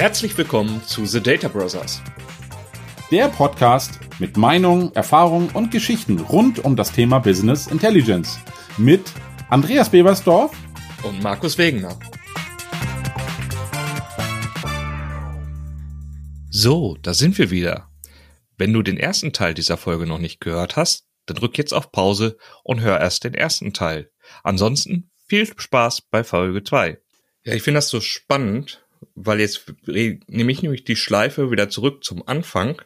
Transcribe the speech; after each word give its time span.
Herzlich 0.00 0.38
willkommen 0.38 0.82
zu 0.82 1.04
The 1.04 1.22
Data 1.22 1.46
Brothers. 1.48 2.00
Der 3.10 3.28
Podcast 3.28 4.00
mit 4.18 4.38
Meinungen, 4.38 4.94
Erfahrungen 4.94 5.50
und 5.50 5.70
Geschichten 5.70 6.20
rund 6.20 6.64
um 6.64 6.74
das 6.74 6.92
Thema 6.92 7.18
Business 7.18 7.66
Intelligence. 7.66 8.38
Mit 8.78 9.12
Andreas 9.50 9.90
Bebersdorf 9.90 10.56
und 11.02 11.22
Markus 11.22 11.58
Wegener. 11.58 11.98
So, 16.48 16.96
da 17.02 17.12
sind 17.12 17.36
wir 17.36 17.50
wieder. 17.50 17.90
Wenn 18.56 18.72
du 18.72 18.80
den 18.80 18.96
ersten 18.96 19.34
Teil 19.34 19.52
dieser 19.52 19.76
Folge 19.76 20.06
noch 20.06 20.18
nicht 20.18 20.40
gehört 20.40 20.76
hast, 20.76 21.08
dann 21.26 21.36
drück 21.36 21.58
jetzt 21.58 21.74
auf 21.74 21.92
Pause 21.92 22.38
und 22.64 22.80
hör 22.80 22.98
erst 22.98 23.24
den 23.24 23.34
ersten 23.34 23.74
Teil. 23.74 24.10
Ansonsten 24.44 25.10
viel 25.26 25.46
Spaß 25.54 26.00
bei 26.10 26.24
Folge 26.24 26.64
2. 26.64 26.96
Ja, 27.44 27.52
ich 27.52 27.62
finde 27.62 27.76
das 27.76 27.90
so 27.90 28.00
spannend, 28.00 28.82
weil 29.14 29.40
jetzt 29.40 29.64
nehme 29.86 30.52
ich 30.52 30.62
nämlich 30.62 30.84
die 30.84 30.96
Schleife 30.96 31.50
wieder 31.50 31.70
zurück 31.70 32.04
zum 32.04 32.26
Anfang, 32.26 32.82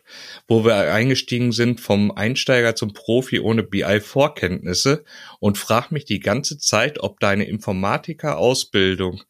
wo 0.46 0.64
wir 0.64 0.92
eingestiegen 0.92 1.50
sind 1.50 1.80
vom 1.80 2.12
Einsteiger 2.12 2.76
zum 2.76 2.92
Profi 2.92 3.40
ohne 3.40 3.64
BI-Vorkenntnisse 3.64 5.04
und 5.40 5.58
frag 5.58 5.90
mich 5.90 6.04
die 6.04 6.20
ganze 6.20 6.58
Zeit, 6.58 7.00
ob 7.00 7.18
deine 7.18 7.44
Informatiker-Ausbildung 7.46 9.22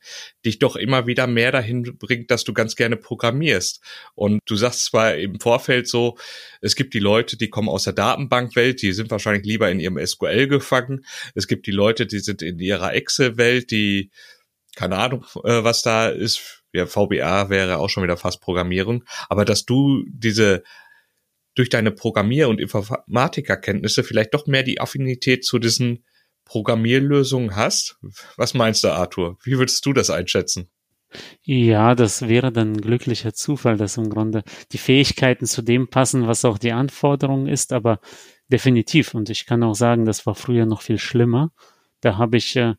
dich 0.45 0.59
doch 0.59 0.77
immer 0.77 1.07
wieder 1.07 1.27
mehr 1.27 1.53
dahin 1.53 1.97
bringt, 1.99 2.31
dass 2.31 2.45
du 2.45 2.53
ganz 2.53 2.77
gerne 2.77 2.97
programmierst. 2.97 3.81
Und 4.15 4.41
du 4.45 4.57
sagst 4.57 4.85
zwar 4.85 5.17
im 5.17 5.41
Vorfeld 5.41 5.89
so, 5.89 6.19
es 6.61 6.77
gibt 6.77 6.93
die 6.93 7.01
Leute, 7.01 7.39
die 7.39 7.49
kommen 7.49 7.71
aus 7.71 7.85
der 7.85 7.95
Datenbankwelt, 7.95 8.83
die 8.83 8.93
sind 8.93 9.11
wahrscheinlich 9.11 9.47
lieber 9.47 9.71
in 9.71 9.81
ihrem 9.81 10.05
SQL 10.05 10.49
gefangen. 10.49 11.07
Es 11.35 11.49
gibt 11.49 11.67
die 11.67 11.73
Leute, 11.73 12.07
die 12.07 12.21
sind 12.21 12.43
in 12.43 12.59
ihrer 12.59 12.93
Excel-Welt, 12.93 13.71
die 13.71 14.11
keine 14.77 14.99
Ahnung, 14.99 15.25
äh, 15.45 15.63
was 15.63 15.83
da 15.83 16.09
ist 16.09 16.64
ja, 16.75 16.87
VBA 16.87 17.49
wäre 17.49 17.79
auch 17.79 17.89
schon 17.89 18.03
wieder 18.03 18.17
fast 18.17 18.41
Programmierung, 18.41 19.05
aber 19.29 19.45
dass 19.45 19.65
du 19.65 20.05
diese 20.09 20.63
durch 21.55 21.69
deine 21.69 21.93
Programmier- 21.93 22.49
und 22.49 22.61
Informatikerkenntnisse 22.61 24.03
vielleicht 24.03 24.35
doch 24.35 24.47
mehr 24.47 24.65
die 24.65 24.81
Affinität 24.81 25.45
zu 25.45 25.61
diesen 25.61 26.05
Programmierlösungen 26.45 27.55
hast. 27.55 27.97
Was 28.37 28.55
meinst 28.55 28.83
du, 28.83 28.89
Arthur? 28.89 29.39
Wie 29.45 29.57
würdest 29.57 29.87
du 29.87 29.93
das 29.93 30.11
einschätzen? 30.11 30.69
Ja, 31.43 31.95
das 31.95 32.29
wäre 32.29 32.51
dann 32.51 32.77
glücklicher 32.77 33.33
Zufall, 33.33 33.77
dass 33.77 33.97
im 33.97 34.11
Grunde 34.11 34.43
die 34.73 34.79
Fähigkeiten 34.79 35.47
zu 35.47 35.63
dem 35.63 35.89
passen, 35.89 36.27
was 36.27 36.45
auch 36.45 36.59
die 36.59 36.73
Anforderung 36.73 37.47
ist, 37.47 37.73
aber 37.73 38.01
definitiv. 38.49 39.15
Und 39.15 39.31
ich 39.31 39.47
kann 39.47 39.63
auch 39.63 39.77
sagen, 39.77 40.07
das 40.07 40.27
war 40.27 40.35
früher 40.35 40.67
noch 40.67 40.83
viel 40.83 40.99
schlimmer. 40.99 41.53
Da 42.01 42.19
habe 42.19 42.37
ich 42.37 42.57
äh, 42.57 42.75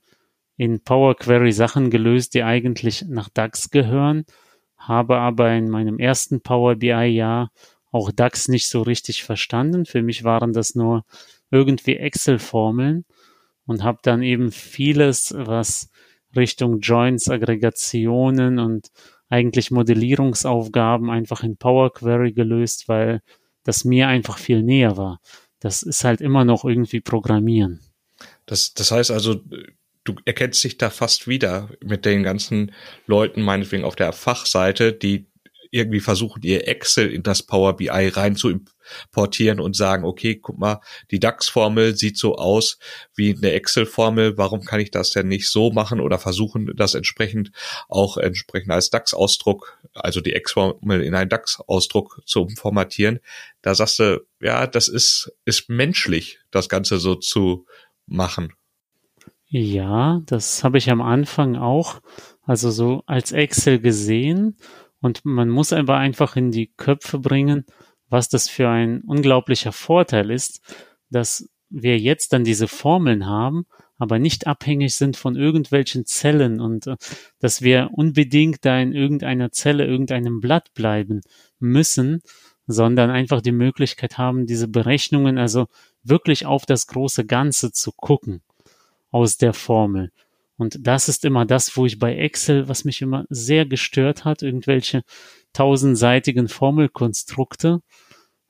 in 0.57 0.83
Power 0.83 1.15
Query 1.15 1.51
Sachen 1.51 1.89
gelöst, 1.89 2.33
die 2.33 2.43
eigentlich 2.43 3.05
nach 3.07 3.29
DAX 3.29 3.69
gehören, 3.69 4.25
habe 4.77 5.17
aber 5.17 5.51
in 5.53 5.69
meinem 5.69 5.99
ersten 5.99 6.41
Power 6.41 6.75
BI 6.75 7.05
Jahr 7.07 7.51
auch 7.91 8.11
DAX 8.11 8.47
nicht 8.47 8.67
so 8.67 8.81
richtig 8.81 9.23
verstanden. 9.23 9.85
Für 9.85 10.01
mich 10.01 10.23
waren 10.23 10.53
das 10.53 10.75
nur 10.75 11.03
irgendwie 11.51 11.95
Excel-Formeln 11.95 13.05
und 13.65 13.83
habe 13.83 13.99
dann 14.03 14.21
eben 14.21 14.51
vieles, 14.51 15.33
was 15.35 15.89
Richtung 16.35 16.79
Joins, 16.79 17.29
Aggregationen 17.29 18.59
und 18.59 18.89
eigentlich 19.29 19.71
Modellierungsaufgaben 19.71 21.09
einfach 21.09 21.43
in 21.43 21.57
Power 21.57 21.91
Query 21.93 22.33
gelöst, 22.33 22.87
weil 22.87 23.21
das 23.63 23.85
mir 23.85 24.07
einfach 24.07 24.37
viel 24.37 24.61
näher 24.61 24.97
war. 24.97 25.19
Das 25.59 25.81
ist 25.81 26.03
halt 26.03 26.21
immer 26.21 26.45
noch 26.45 26.65
irgendwie 26.65 27.01
Programmieren. 27.01 27.79
Das, 28.45 28.73
das 28.73 28.91
heißt 28.91 29.11
also, 29.11 29.41
du 30.05 30.15
erkennst 30.23 30.63
dich 30.63 30.77
da 30.77 30.89
fast 30.89 31.27
wieder 31.27 31.69
mit 31.83 32.05
den 32.05 32.23
ganzen 32.23 32.71
Leuten, 33.05 33.41
meinetwegen 33.41 33.83
auf 33.83 33.95
der 33.95 34.13
Fachseite, 34.13 34.93
die 34.93 35.27
irgendwie 35.71 35.99
versuchen, 35.99 36.41
ihr 36.43 36.69
Excel 36.69 37.11
in 37.11 37.21
das 37.21 37.43
Power 37.43 37.75
BI 37.75 37.89
rein 37.89 38.37
zu 38.37 38.49
importieren 38.49 39.59
und 39.59 39.75
sagen, 39.75 40.05
okay, 40.05 40.35
guck 40.35 40.57
mal, 40.57 40.79
die 41.11 41.19
DAX-Formel 41.19 41.97
sieht 41.97 42.17
so 42.17 42.35
aus 42.35 42.77
wie 43.13 43.35
eine 43.35 43.51
Excel-Formel, 43.51 44.37
warum 44.37 44.63
kann 44.63 44.79
ich 44.79 44.89
das 44.89 45.09
denn 45.09 45.27
nicht 45.27 45.49
so 45.49 45.71
machen 45.71 45.99
oder 45.99 46.17
versuchen, 46.17 46.71
das 46.77 46.93
entsprechend 46.93 47.51
auch 47.89 48.15
entsprechend 48.15 48.71
als 48.71 48.89
DAX-Ausdruck, 48.89 49.77
also 49.93 50.21
die 50.21 50.33
X-Formel 50.33 51.01
in 51.01 51.13
einen 51.13 51.29
DAX-Ausdruck 51.29 52.21
zu 52.25 52.47
formatieren. 52.55 53.19
Da 53.61 53.75
sagst 53.75 53.99
du, 53.99 54.25
ja, 54.39 54.67
das 54.67 54.87
ist, 54.87 55.33
ist 55.43 55.67
menschlich, 55.67 56.39
das 56.51 56.69
Ganze 56.69 56.99
so 56.99 57.15
zu 57.15 57.65
machen. 58.05 58.53
Ja, 59.57 60.21
das 60.25 60.65
habe 60.65 60.77
ich 60.77 60.91
am 60.91 61.01
Anfang 61.01 61.55
auch, 61.55 62.01
also 62.41 62.71
so 62.71 63.03
als 63.05 63.31
Excel 63.31 63.79
gesehen. 63.79 64.57
Und 64.99 65.23
man 65.23 65.47
muss 65.47 65.71
aber 65.71 65.95
einfach 65.95 66.35
in 66.35 66.51
die 66.51 66.73
Köpfe 66.75 67.19
bringen, 67.19 67.63
was 68.09 68.27
das 68.27 68.49
für 68.49 68.67
ein 68.67 68.99
unglaublicher 69.03 69.71
Vorteil 69.71 70.29
ist, 70.29 70.59
dass 71.09 71.49
wir 71.69 71.97
jetzt 71.97 72.33
dann 72.33 72.43
diese 72.43 72.67
Formeln 72.67 73.27
haben, 73.27 73.65
aber 73.97 74.19
nicht 74.19 74.45
abhängig 74.45 74.97
sind 74.97 75.15
von 75.15 75.37
irgendwelchen 75.37 76.05
Zellen 76.05 76.59
und 76.59 76.87
äh, 76.87 76.97
dass 77.39 77.61
wir 77.61 77.91
unbedingt 77.93 78.65
da 78.65 78.77
in 78.81 78.91
irgendeiner 78.91 79.53
Zelle, 79.53 79.85
irgendeinem 79.85 80.41
Blatt 80.41 80.73
bleiben 80.73 81.21
müssen, 81.59 82.21
sondern 82.67 83.09
einfach 83.09 83.39
die 83.39 83.53
Möglichkeit 83.53 84.17
haben, 84.17 84.47
diese 84.47 84.67
Berechnungen 84.67 85.37
also 85.37 85.67
wirklich 86.03 86.45
auf 86.45 86.65
das 86.65 86.87
große 86.87 87.25
Ganze 87.25 87.71
zu 87.71 87.93
gucken 87.93 88.41
aus 89.15 89.37
der 89.37 89.53
Formel. 89.53 90.11
Und 90.57 90.85
das 90.85 91.07
ist 91.07 91.23
immer 91.23 91.45
das, 91.45 91.77
wo 91.77 91.85
ich 91.85 91.99
bei 91.99 92.17
Excel, 92.17 92.67
was 92.67 92.83
mich 92.83 93.01
immer 93.01 93.25
sehr 93.29 93.65
gestört 93.65 94.25
hat, 94.25 94.41
irgendwelche 94.41 95.03
tausendseitigen 95.53 96.49
Formelkonstrukte. 96.49 97.79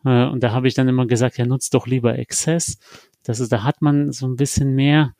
Äh, 0.05 0.25
und 0.25 0.41
da 0.41 0.53
habe 0.53 0.67
ich 0.67 0.73
dann 0.73 0.87
immer 0.87 1.05
gesagt, 1.05 1.37
ja, 1.37 1.45
nutzt 1.45 1.75
doch 1.75 1.85
lieber 1.85 2.13
Access. 2.13 2.79
Das 3.21 3.39
ist, 3.39 3.51
da 3.51 3.61
hat 3.61 3.83
man 3.83 4.11
so 4.11 4.25
ein 4.25 4.37
bisschen 4.37 4.73
mehr 4.73 5.13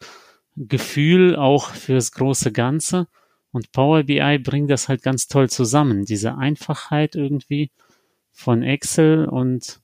Gefühl 0.56 1.36
auch 1.36 1.70
fürs 1.70 2.12
große 2.12 2.52
Ganze. 2.52 3.08
Und 3.52 3.72
Power 3.72 4.02
BI 4.02 4.40
bringt 4.40 4.72
das 4.72 4.90
halt 4.90 5.04
ganz 5.04 5.28
toll 5.28 5.48
zusammen. 5.48 6.06
Diese 6.06 6.40
Einfachheit 6.40 7.14
irgendwie 7.14 7.70
von 8.32 8.64
Excel 8.64 9.28
und 9.28 9.80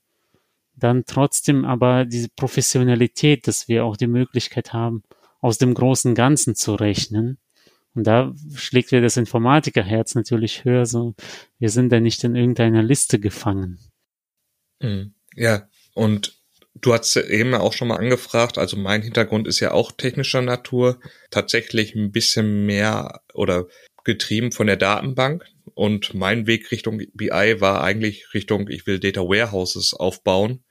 dann 0.74 1.04
trotzdem 1.06 1.64
aber 1.64 2.04
diese 2.04 2.30
Professionalität, 2.34 3.46
dass 3.46 3.68
wir 3.68 3.84
auch 3.84 3.96
die 3.96 4.08
Möglichkeit 4.08 4.72
haben, 4.72 5.04
aus 5.42 5.58
dem 5.58 5.74
großen 5.74 6.14
Ganzen 6.14 6.54
zu 6.54 6.74
rechnen. 6.74 7.36
Und 7.94 8.06
da 8.06 8.32
schlägt 8.54 8.92
mir 8.92 9.02
das 9.02 9.18
Informatikerherz 9.18 10.14
natürlich 10.14 10.64
höher, 10.64 10.86
so 10.86 11.14
wir 11.58 11.68
sind 11.68 11.90
da 11.90 12.00
nicht 12.00 12.24
in 12.24 12.34
irgendeiner 12.34 12.82
Liste 12.82 13.18
gefangen. 13.20 13.78
Mhm. 14.80 15.12
Ja, 15.34 15.68
und 15.92 16.40
du 16.74 16.94
hast 16.94 17.14
eben 17.16 17.54
auch 17.54 17.74
schon 17.74 17.88
mal 17.88 17.96
angefragt, 17.96 18.56
also 18.56 18.78
mein 18.78 19.02
Hintergrund 19.02 19.46
ist 19.46 19.60
ja 19.60 19.72
auch 19.72 19.92
technischer 19.92 20.40
Natur, 20.40 21.00
tatsächlich 21.30 21.94
ein 21.94 22.12
bisschen 22.12 22.64
mehr 22.64 23.20
oder 23.34 23.66
getrieben 24.04 24.52
von 24.52 24.66
der 24.66 24.76
Datenbank. 24.76 25.44
Und 25.74 26.14
mein 26.14 26.46
Weg 26.46 26.70
Richtung 26.70 27.02
BI 27.14 27.60
war 27.60 27.82
eigentlich 27.82 28.32
Richtung, 28.34 28.68
ich 28.68 28.86
will 28.86 29.00
Data 29.00 29.20
Warehouses 29.20 29.94
aufbauen 29.94 30.64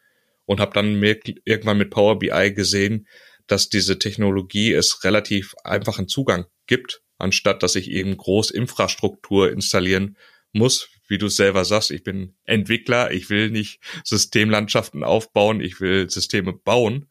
und 0.45 0.59
habe 0.59 0.73
dann 0.73 1.01
irgendwann 1.45 1.77
mit 1.77 1.91
Power 1.91 2.19
BI 2.19 2.53
gesehen, 2.53 3.07
dass 3.47 3.69
diese 3.69 3.99
Technologie 3.99 4.73
es 4.73 5.03
relativ 5.03 5.53
einfachen 5.63 6.07
Zugang 6.07 6.45
gibt, 6.67 7.01
anstatt 7.17 7.63
dass 7.63 7.75
ich 7.75 7.89
eben 7.89 8.15
groß 8.17 8.51
Infrastruktur 8.51 9.51
installieren 9.51 10.17
muss. 10.53 10.89
Wie 11.07 11.17
du 11.17 11.27
selber 11.27 11.65
sagst, 11.65 11.91
ich 11.91 12.03
bin 12.03 12.35
Entwickler, 12.45 13.11
ich 13.11 13.29
will 13.29 13.49
nicht 13.49 13.79
Systemlandschaften 14.03 15.03
aufbauen, 15.03 15.61
ich 15.61 15.81
will 15.81 16.09
Systeme 16.09 16.53
bauen. 16.53 17.09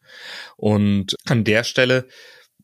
Und 0.57 1.15
an 1.25 1.43
der 1.43 1.63
Stelle 1.63 2.07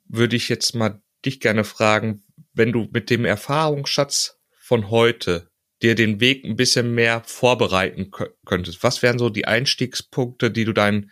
würde 0.05 0.35
ich 0.35 0.49
jetzt 0.49 0.75
mal 0.75 1.01
dich 1.25 1.39
gerne 1.39 1.63
fragen, 1.63 2.23
wenn 2.53 2.71
du 2.71 2.87
mit 2.91 3.09
dem 3.09 3.25
Erfahrungsschatz 3.25 4.39
von 4.59 4.89
heute 4.89 5.49
dir 5.81 5.95
den 5.95 6.19
Weg 6.19 6.43
ein 6.43 6.55
bisschen 6.55 6.93
mehr 6.93 7.21
vorbereiten 7.25 8.09
könntest, 8.45 8.83
was 8.83 9.03
wären 9.03 9.19
so 9.19 9.29
die 9.29 9.45
Einstiegspunkte, 9.45 10.49
die 10.49 10.65
du 10.65 10.73
deinen 10.73 11.11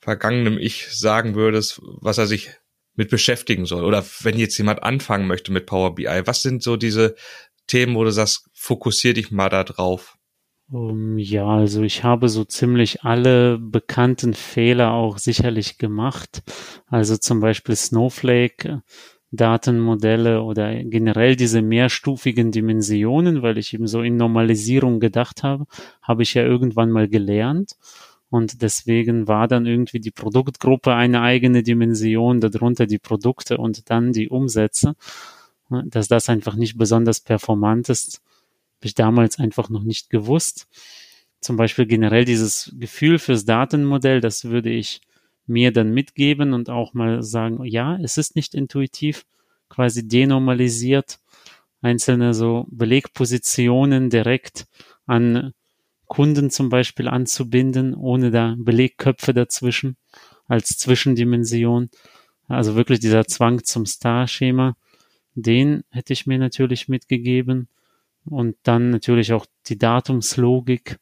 vergangenem 0.00 0.58
Ich 0.58 0.88
sagen 0.96 1.34
würdest, 1.34 1.80
was 1.82 2.18
er 2.18 2.26
sich 2.26 2.50
mit 2.94 3.10
beschäftigen 3.10 3.66
soll? 3.66 3.84
Oder 3.84 4.04
wenn 4.20 4.38
jetzt 4.38 4.58
jemand 4.58 4.82
anfangen 4.82 5.26
möchte 5.26 5.52
mit 5.52 5.66
Power 5.66 5.94
BI, 5.94 6.22
was 6.24 6.42
sind 6.42 6.62
so 6.62 6.76
diese 6.76 7.14
Themen, 7.66 7.94
wo 7.94 8.04
du 8.04 8.10
sagst, 8.10 8.48
fokussier 8.52 9.14
dich 9.14 9.30
mal 9.30 9.48
da 9.48 9.64
drauf? 9.64 10.16
Um, 10.72 11.18
ja, 11.18 11.46
also 11.46 11.82
ich 11.82 12.04
habe 12.04 12.28
so 12.28 12.44
ziemlich 12.44 13.02
alle 13.02 13.58
bekannten 13.58 14.34
Fehler 14.34 14.92
auch 14.92 15.18
sicherlich 15.18 15.78
gemacht. 15.78 16.42
Also 16.86 17.16
zum 17.16 17.40
Beispiel 17.40 17.74
Snowflake, 17.74 18.82
Datenmodelle 19.32 20.42
oder 20.42 20.82
generell 20.84 21.36
diese 21.36 21.62
mehrstufigen 21.62 22.52
Dimensionen, 22.52 23.42
weil 23.42 23.58
ich 23.58 23.74
eben 23.74 23.86
so 23.86 24.02
in 24.02 24.16
Normalisierung 24.16 25.00
gedacht 25.00 25.42
habe, 25.42 25.66
habe 26.02 26.22
ich 26.22 26.34
ja 26.34 26.42
irgendwann 26.42 26.90
mal 26.90 27.08
gelernt. 27.08 27.76
Und 28.30 28.62
deswegen 28.62 29.26
war 29.26 29.48
dann 29.48 29.66
irgendwie 29.66 29.98
die 29.98 30.12
Produktgruppe 30.12 30.94
eine 30.94 31.20
eigene 31.20 31.62
Dimension, 31.62 32.40
darunter 32.40 32.86
die 32.86 32.98
Produkte 33.00 33.58
und 33.58 33.90
dann 33.90 34.12
die 34.12 34.28
Umsätze. 34.28 34.94
Dass 35.68 36.08
das 36.08 36.28
einfach 36.28 36.54
nicht 36.54 36.78
besonders 36.78 37.20
performant 37.20 37.88
ist, 37.88 38.22
Habe 38.78 38.86
ich 38.86 38.94
damals 38.94 39.38
einfach 39.38 39.68
noch 39.68 39.82
nicht 39.82 40.10
gewusst. 40.10 40.68
Zum 41.40 41.56
Beispiel 41.56 41.86
generell 41.86 42.24
dieses 42.24 42.74
Gefühl 42.78 43.18
fürs 43.18 43.44
Datenmodell, 43.44 44.20
das 44.20 44.44
würde 44.44 44.70
ich 44.70 45.00
mir 45.46 45.72
dann 45.72 45.92
mitgeben 45.92 46.52
und 46.52 46.70
auch 46.70 46.94
mal 46.94 47.22
sagen, 47.22 47.64
ja, 47.64 47.98
es 47.98 48.16
ist 48.16 48.36
nicht 48.36 48.54
intuitiv, 48.54 49.26
quasi 49.68 50.06
denormalisiert, 50.06 51.18
einzelne 51.82 52.34
so 52.34 52.66
Belegpositionen 52.70 54.10
direkt 54.10 54.66
an 55.06 55.52
Kunden 56.10 56.50
zum 56.50 56.70
Beispiel 56.70 57.06
anzubinden, 57.06 57.94
ohne 57.94 58.32
da 58.32 58.56
Belegköpfe 58.58 59.32
dazwischen 59.32 59.96
als 60.48 60.76
Zwischendimension. 60.76 61.88
Also 62.48 62.74
wirklich 62.74 62.98
dieser 62.98 63.26
Zwang 63.26 63.62
zum 63.62 63.86
Star-Schema, 63.86 64.76
den 65.36 65.84
hätte 65.88 66.12
ich 66.12 66.26
mir 66.26 66.38
natürlich 66.38 66.88
mitgegeben. 66.88 67.68
Und 68.24 68.56
dann 68.64 68.90
natürlich 68.90 69.32
auch 69.32 69.46
die 69.68 69.78
Datumslogik, 69.78 70.98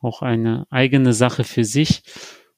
auch 0.00 0.22
eine 0.22 0.66
eigene 0.70 1.12
Sache 1.12 1.44
für 1.44 1.62
sich, 1.62 2.02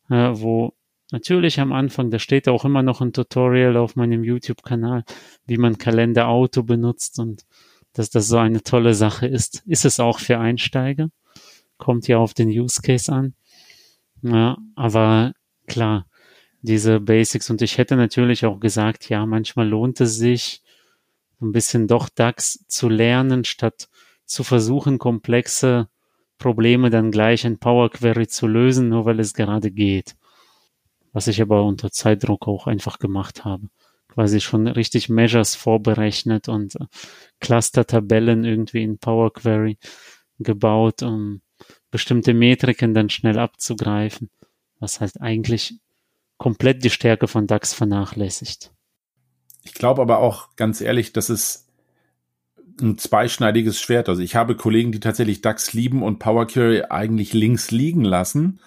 äh, 0.08 0.30
wo 0.32 0.72
natürlich 1.12 1.60
am 1.60 1.70
Anfang, 1.70 2.10
da 2.10 2.18
steht 2.18 2.48
auch 2.48 2.64
immer 2.64 2.82
noch 2.82 3.02
ein 3.02 3.12
Tutorial 3.12 3.76
auf 3.76 3.94
meinem 3.94 4.24
YouTube-Kanal, 4.24 5.04
wie 5.44 5.58
man 5.58 5.76
Kalender 5.76 6.28
Auto 6.28 6.62
benutzt 6.62 7.18
und 7.18 7.44
dass 7.92 8.08
das 8.08 8.26
so 8.28 8.38
eine 8.38 8.62
tolle 8.62 8.94
Sache 8.94 9.26
ist. 9.26 9.62
Ist 9.66 9.84
es 9.84 10.00
auch 10.00 10.18
für 10.18 10.38
Einsteiger? 10.38 11.10
Kommt 11.80 12.06
ja 12.08 12.18
auf 12.18 12.34
den 12.34 12.48
Use 12.48 12.82
Case 12.82 13.10
an. 13.10 13.34
Ja, 14.22 14.58
aber 14.76 15.32
klar, 15.66 16.06
diese 16.60 17.00
Basics. 17.00 17.48
Und 17.48 17.62
ich 17.62 17.78
hätte 17.78 17.96
natürlich 17.96 18.44
auch 18.44 18.60
gesagt, 18.60 19.08
ja, 19.08 19.24
manchmal 19.24 19.66
lohnt 19.66 20.00
es 20.00 20.16
sich, 20.16 20.62
ein 21.40 21.52
bisschen 21.52 21.88
doch 21.88 22.10
DAX 22.10 22.66
zu 22.68 22.90
lernen, 22.90 23.44
statt 23.44 23.88
zu 24.26 24.44
versuchen, 24.44 24.98
komplexe 24.98 25.88
Probleme 26.36 26.90
dann 26.90 27.10
gleich 27.10 27.46
in 27.46 27.58
Power 27.58 27.90
Query 27.90 28.28
zu 28.28 28.46
lösen, 28.46 28.90
nur 28.90 29.06
weil 29.06 29.18
es 29.18 29.32
gerade 29.32 29.70
geht. 29.70 30.16
Was 31.12 31.28
ich 31.28 31.40
aber 31.40 31.64
unter 31.64 31.90
Zeitdruck 31.90 32.46
auch 32.46 32.66
einfach 32.66 32.98
gemacht 32.98 33.44
habe. 33.44 33.68
Quasi 34.08 34.40
schon 34.40 34.66
richtig 34.66 35.08
Measures 35.08 35.54
vorberechnet 35.54 36.48
und 36.48 36.76
äh, 36.76 36.84
Cluster-Tabellen 37.40 38.44
irgendwie 38.44 38.82
in 38.82 38.98
Power 38.98 39.32
Query 39.32 39.78
gebaut, 40.38 41.02
um 41.02 41.40
bestimmte 41.90 42.34
Metriken 42.34 42.94
dann 42.94 43.10
schnell 43.10 43.38
abzugreifen, 43.38 44.30
was 44.78 45.00
halt 45.00 45.20
eigentlich 45.20 45.74
komplett 46.38 46.84
die 46.84 46.90
Stärke 46.90 47.28
von 47.28 47.46
DAX 47.46 47.74
vernachlässigt. 47.74 48.72
Ich 49.62 49.74
glaube 49.74 50.00
aber 50.00 50.18
auch 50.18 50.56
ganz 50.56 50.80
ehrlich, 50.80 51.12
dass 51.12 51.28
es 51.28 51.68
ein 52.80 52.96
zweischneidiges 52.96 53.80
Schwert. 53.80 54.08
Also 54.08 54.22
ich 54.22 54.36
habe 54.36 54.56
Kollegen, 54.56 54.92
die 54.92 55.00
tatsächlich 55.00 55.42
DAX 55.42 55.72
lieben 55.72 56.02
und 56.02 56.18
Power 56.18 56.46
Query 56.46 56.84
eigentlich 56.88 57.34
links 57.34 57.70
liegen 57.70 58.04
lassen 58.04 58.60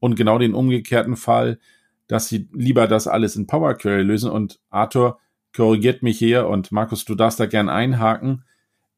und 0.00 0.16
genau 0.16 0.38
den 0.38 0.54
umgekehrten 0.54 1.16
Fall, 1.16 1.58
dass 2.06 2.28
sie 2.28 2.48
lieber 2.52 2.86
das 2.86 3.06
alles 3.06 3.36
in 3.36 3.46
Power 3.46 3.74
Query 3.74 4.02
lösen 4.02 4.30
und 4.30 4.60
Arthur 4.70 5.18
korrigiert 5.54 6.02
mich 6.02 6.18
hier 6.18 6.46
und 6.46 6.72
Markus, 6.72 7.04
du 7.04 7.14
darfst 7.14 7.40
da 7.40 7.46
gern 7.46 7.68
einhaken. 7.68 8.44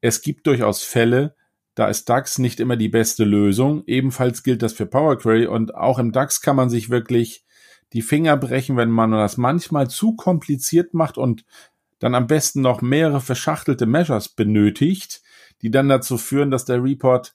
Es 0.00 0.22
gibt 0.22 0.46
durchaus 0.46 0.82
Fälle, 0.82 1.34
da 1.74 1.88
ist 1.88 2.08
DAX 2.08 2.38
nicht 2.38 2.60
immer 2.60 2.76
die 2.76 2.88
beste 2.88 3.24
Lösung. 3.24 3.84
Ebenfalls 3.86 4.42
gilt 4.42 4.62
das 4.62 4.72
für 4.72 4.86
Power 4.86 5.18
Query 5.18 5.46
und 5.46 5.74
auch 5.74 5.98
im 5.98 6.12
DAX 6.12 6.40
kann 6.40 6.56
man 6.56 6.70
sich 6.70 6.90
wirklich 6.90 7.44
die 7.92 8.02
Finger 8.02 8.36
brechen, 8.36 8.76
wenn 8.76 8.90
man 8.90 9.12
das 9.12 9.36
manchmal 9.36 9.88
zu 9.88 10.14
kompliziert 10.14 10.94
macht 10.94 11.18
und 11.18 11.44
dann 11.98 12.14
am 12.14 12.26
besten 12.26 12.60
noch 12.62 12.82
mehrere 12.82 13.20
verschachtelte 13.20 13.86
Measures 13.86 14.28
benötigt, 14.28 15.22
die 15.62 15.70
dann 15.70 15.88
dazu 15.88 16.16
führen, 16.16 16.50
dass 16.50 16.64
der 16.64 16.82
Report 16.82 17.34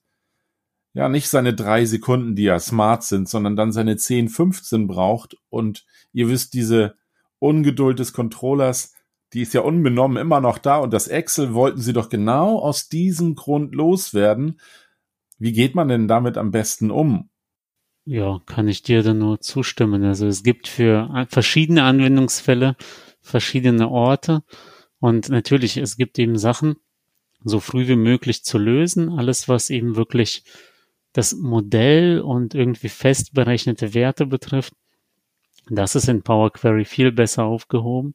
ja 0.93 1.09
nicht 1.09 1.29
seine 1.29 1.53
drei 1.53 1.85
Sekunden, 1.85 2.35
die 2.35 2.43
ja 2.43 2.59
smart 2.59 3.03
sind, 3.03 3.29
sondern 3.29 3.55
dann 3.55 3.71
seine 3.71 3.97
10, 3.97 4.29
15 4.29 4.87
braucht. 4.87 5.37
Und 5.49 5.85
ihr 6.13 6.29
wisst, 6.29 6.53
diese 6.53 6.95
Ungeduld 7.39 7.99
des 7.99 8.13
Controllers, 8.13 8.94
die 9.35 9.41
ist 9.41 9.53
ja 9.53 9.61
unbenommen 9.61 10.15
immer 10.15 10.39
noch 10.39 10.57
da 10.57 10.77
und 10.77 10.93
das 10.93 11.09
Excel 11.09 11.53
wollten 11.53 11.81
sie 11.81 11.91
doch 11.91 12.07
genau 12.07 12.57
aus 12.57 12.87
diesem 12.87 13.35
Grund 13.35 13.75
loswerden. 13.75 14.61
Wie 15.37 15.51
geht 15.51 15.75
man 15.75 15.89
denn 15.89 16.07
damit 16.07 16.37
am 16.37 16.51
besten 16.51 16.89
um? 16.89 17.29
Ja, 18.05 18.39
kann 18.45 18.69
ich 18.69 18.81
dir 18.81 19.03
dann 19.03 19.17
nur 19.17 19.41
zustimmen. 19.41 20.05
Also 20.05 20.25
es 20.25 20.41
gibt 20.41 20.69
für 20.69 21.27
verschiedene 21.27 21.83
Anwendungsfälle 21.83 22.77
verschiedene 23.19 23.89
Orte 23.89 24.41
und 24.99 25.27
natürlich, 25.27 25.75
es 25.75 25.97
gibt 25.97 26.17
eben 26.17 26.37
Sachen, 26.37 26.77
so 27.43 27.59
früh 27.59 27.89
wie 27.89 27.97
möglich 27.97 28.45
zu 28.45 28.57
lösen. 28.57 29.09
Alles, 29.09 29.49
was 29.49 29.69
eben 29.69 29.97
wirklich 29.97 30.45
das 31.11 31.35
Modell 31.35 32.21
und 32.21 32.55
irgendwie 32.55 32.89
fest 32.89 33.33
berechnete 33.33 33.93
Werte 33.93 34.27
betrifft, 34.27 34.73
das 35.69 35.95
ist 35.95 36.07
in 36.07 36.21
Power 36.21 36.53
Query 36.53 36.85
viel 36.85 37.11
besser 37.11 37.43
aufgehoben. 37.43 38.13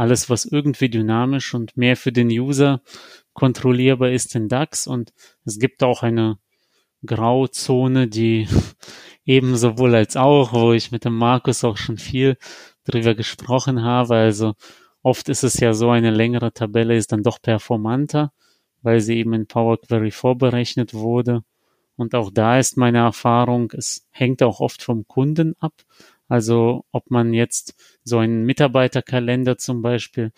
Alles, 0.00 0.30
was 0.30 0.46
irgendwie 0.46 0.88
dynamisch 0.88 1.52
und 1.52 1.76
mehr 1.76 1.94
für 1.94 2.10
den 2.10 2.28
User 2.28 2.80
kontrollierbar 3.34 4.10
ist 4.10 4.34
in 4.34 4.48
DAX 4.48 4.86
und 4.86 5.12
es 5.44 5.58
gibt 5.58 5.82
auch 5.82 6.02
eine 6.02 6.38
Grauzone, 7.04 8.08
die 8.08 8.48
eben 9.26 9.58
sowohl 9.58 9.94
als 9.94 10.16
auch, 10.16 10.54
wo 10.54 10.72
ich 10.72 10.90
mit 10.90 11.04
dem 11.04 11.18
Markus 11.18 11.64
auch 11.64 11.76
schon 11.76 11.98
viel 11.98 12.38
drüber 12.84 13.14
gesprochen 13.14 13.82
habe. 13.82 14.14
Also 14.14 14.54
oft 15.02 15.28
ist 15.28 15.42
es 15.42 15.60
ja 15.60 15.74
so, 15.74 15.90
eine 15.90 16.10
längere 16.10 16.54
Tabelle 16.54 16.96
ist 16.96 17.12
dann 17.12 17.22
doch 17.22 17.42
performanter, 17.42 18.32
weil 18.80 19.02
sie 19.02 19.18
eben 19.18 19.34
in 19.34 19.48
Power 19.48 19.78
Query 19.78 20.12
vorberechnet 20.12 20.94
wurde. 20.94 21.42
Und 21.96 22.14
auch 22.14 22.30
da 22.32 22.58
ist 22.58 22.78
meine 22.78 23.00
Erfahrung, 23.00 23.70
es 23.76 24.08
hängt 24.12 24.42
auch 24.42 24.60
oft 24.60 24.82
vom 24.82 25.06
Kunden 25.06 25.56
ab. 25.60 25.74
Also 26.30 26.84
ob 26.92 27.10
man 27.10 27.34
jetzt 27.34 27.74
so 28.04 28.18
einen 28.18 28.44
Mitarbeiterkalender 28.44 29.58
zum 29.58 29.82
Beispiel, 29.82 30.30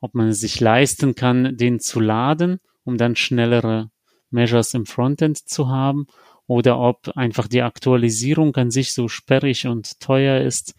ob 0.00 0.14
man 0.14 0.28
es 0.28 0.38
sich 0.38 0.60
leisten 0.60 1.16
kann, 1.16 1.56
den 1.56 1.80
zu 1.80 1.98
laden, 1.98 2.60
um 2.84 2.96
dann 2.96 3.16
schnellere 3.16 3.90
Measures 4.30 4.74
im 4.74 4.86
Frontend 4.86 5.38
zu 5.38 5.68
haben 5.68 6.06
oder 6.46 6.78
ob 6.78 7.08
einfach 7.16 7.48
die 7.48 7.62
Aktualisierung 7.62 8.54
an 8.54 8.70
sich 8.70 8.94
so 8.94 9.08
sperrig 9.08 9.66
und 9.66 9.98
teuer 9.98 10.40
ist, 10.40 10.74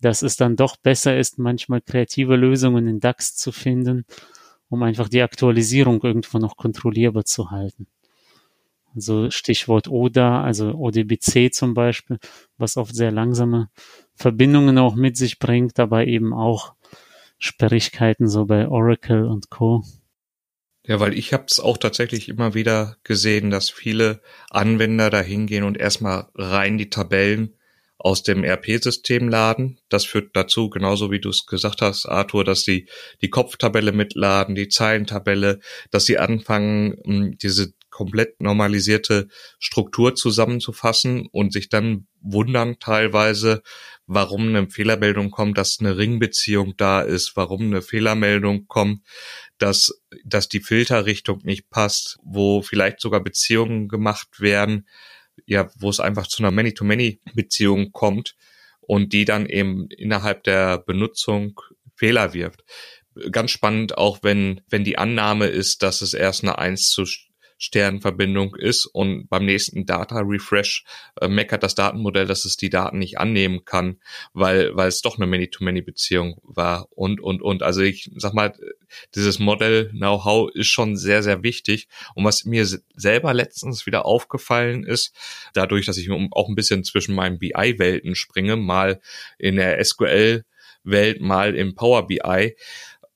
dass 0.00 0.22
es 0.22 0.36
dann 0.36 0.56
doch 0.56 0.78
besser 0.78 1.18
ist, 1.18 1.38
manchmal 1.38 1.82
kreative 1.82 2.36
Lösungen 2.36 2.88
in 2.88 3.00
DAX 3.00 3.36
zu 3.36 3.52
finden, 3.52 4.06
um 4.70 4.82
einfach 4.82 5.10
die 5.10 5.20
Aktualisierung 5.20 6.02
irgendwo 6.02 6.38
noch 6.38 6.56
kontrollierbar 6.56 7.26
zu 7.26 7.50
halten. 7.50 7.88
Also 8.94 9.30
Stichwort 9.30 9.88
ODA, 9.88 10.42
also 10.42 10.72
ODBC 10.72 11.52
zum 11.52 11.74
Beispiel, 11.74 12.18
was 12.56 12.76
oft 12.76 12.94
sehr 12.94 13.10
langsame 13.10 13.68
Verbindungen 14.14 14.78
auch 14.78 14.94
mit 14.94 15.16
sich 15.16 15.38
bringt, 15.38 15.78
aber 15.80 16.06
eben 16.06 16.32
auch 16.32 16.74
Sperrigkeiten 17.38 18.28
so 18.28 18.46
bei 18.46 18.68
Oracle 18.68 19.26
und 19.26 19.50
Co. 19.50 19.82
Ja, 20.86 21.00
weil 21.00 21.14
ich 21.14 21.32
habe 21.32 21.46
es 21.48 21.60
auch 21.60 21.78
tatsächlich 21.78 22.28
immer 22.28 22.54
wieder 22.54 22.96
gesehen, 23.04 23.50
dass 23.50 23.70
viele 23.70 24.20
Anwender 24.50 25.08
da 25.08 25.20
hingehen 25.20 25.64
und 25.64 25.78
erstmal 25.78 26.28
rein 26.34 26.76
die 26.76 26.90
Tabellen 26.90 27.54
aus 27.96 28.22
dem 28.22 28.44
RP-System 28.44 29.30
laden. 29.30 29.80
Das 29.88 30.04
führt 30.04 30.36
dazu, 30.36 30.68
genauso 30.68 31.10
wie 31.10 31.20
du 31.20 31.30
es 31.30 31.46
gesagt 31.46 31.80
hast, 31.80 32.04
Arthur, 32.04 32.44
dass 32.44 32.60
sie 32.60 32.86
die 33.22 33.30
Kopftabelle 33.30 33.92
mitladen, 33.92 34.54
die 34.54 34.68
Zeilentabelle, 34.68 35.60
dass 35.90 36.04
sie 36.04 36.18
anfangen, 36.18 37.38
diese 37.42 37.72
komplett 37.94 38.40
normalisierte 38.40 39.28
Struktur 39.60 40.16
zusammenzufassen 40.16 41.28
und 41.30 41.52
sich 41.52 41.68
dann 41.68 42.08
wundern 42.20 42.80
teilweise, 42.80 43.62
warum 44.08 44.48
eine 44.48 44.68
Fehlermeldung 44.68 45.30
kommt, 45.30 45.58
dass 45.58 45.78
eine 45.78 45.96
Ringbeziehung 45.96 46.74
da 46.76 47.02
ist, 47.02 47.36
warum 47.36 47.62
eine 47.62 47.82
Fehlermeldung 47.82 48.66
kommt, 48.66 49.02
dass, 49.58 50.02
dass 50.24 50.48
die 50.48 50.58
Filterrichtung 50.58 51.38
nicht 51.44 51.70
passt, 51.70 52.18
wo 52.24 52.62
vielleicht 52.62 53.00
sogar 53.00 53.22
Beziehungen 53.22 53.86
gemacht 53.86 54.40
werden, 54.40 54.88
ja, 55.46 55.70
wo 55.76 55.88
es 55.88 56.00
einfach 56.00 56.26
zu 56.26 56.42
einer 56.42 56.50
Many-to-Many-Beziehung 56.50 57.92
kommt 57.92 58.34
und 58.80 59.12
die 59.12 59.24
dann 59.24 59.46
eben 59.46 59.86
innerhalb 59.90 60.42
der 60.42 60.78
Benutzung 60.78 61.60
Fehler 61.94 62.34
wirft. 62.34 62.64
Ganz 63.30 63.52
spannend 63.52 63.96
auch, 63.96 64.18
wenn, 64.22 64.62
wenn 64.68 64.82
die 64.82 64.98
Annahme 64.98 65.46
ist, 65.46 65.84
dass 65.84 66.02
es 66.02 66.12
erst 66.12 66.42
eine 66.42 66.58
1 66.58 66.90
zu 66.90 67.04
Sternverbindung 67.58 68.56
ist 68.56 68.86
und 68.86 69.28
beim 69.28 69.44
nächsten 69.44 69.86
Data 69.86 70.20
Refresh 70.20 70.84
äh, 71.20 71.28
meckert 71.28 71.62
das 71.62 71.74
Datenmodell, 71.74 72.26
dass 72.26 72.44
es 72.44 72.56
die 72.56 72.70
Daten 72.70 72.98
nicht 72.98 73.18
annehmen 73.18 73.64
kann, 73.64 74.00
weil 74.32 74.74
weil 74.76 74.88
es 74.88 75.02
doch 75.02 75.16
eine 75.16 75.26
Many-to-Many-Beziehung 75.26 76.40
war 76.42 76.88
und 76.90 77.20
und 77.20 77.42
und. 77.42 77.62
Also 77.62 77.82
ich 77.82 78.10
sag 78.16 78.34
mal, 78.34 78.54
dieses 79.14 79.38
Modell 79.38 79.90
Know-how 79.90 80.50
ist 80.54 80.68
schon 80.68 80.96
sehr 80.96 81.22
sehr 81.22 81.42
wichtig. 81.42 81.88
Und 82.14 82.24
was 82.24 82.44
mir 82.44 82.66
selber 82.94 83.34
letztens 83.34 83.86
wieder 83.86 84.04
aufgefallen 84.04 84.84
ist, 84.84 85.14
dadurch, 85.54 85.86
dass 85.86 85.98
ich 85.98 86.10
auch 86.10 86.48
ein 86.48 86.54
bisschen 86.54 86.84
zwischen 86.84 87.14
meinen 87.14 87.38
BI-Welten 87.38 88.14
springe, 88.14 88.56
mal 88.56 89.00
in 89.38 89.56
der 89.56 89.82
SQL-Welt, 89.84 91.20
mal 91.20 91.54
im 91.54 91.74
Power 91.74 92.06
BI, 92.06 92.56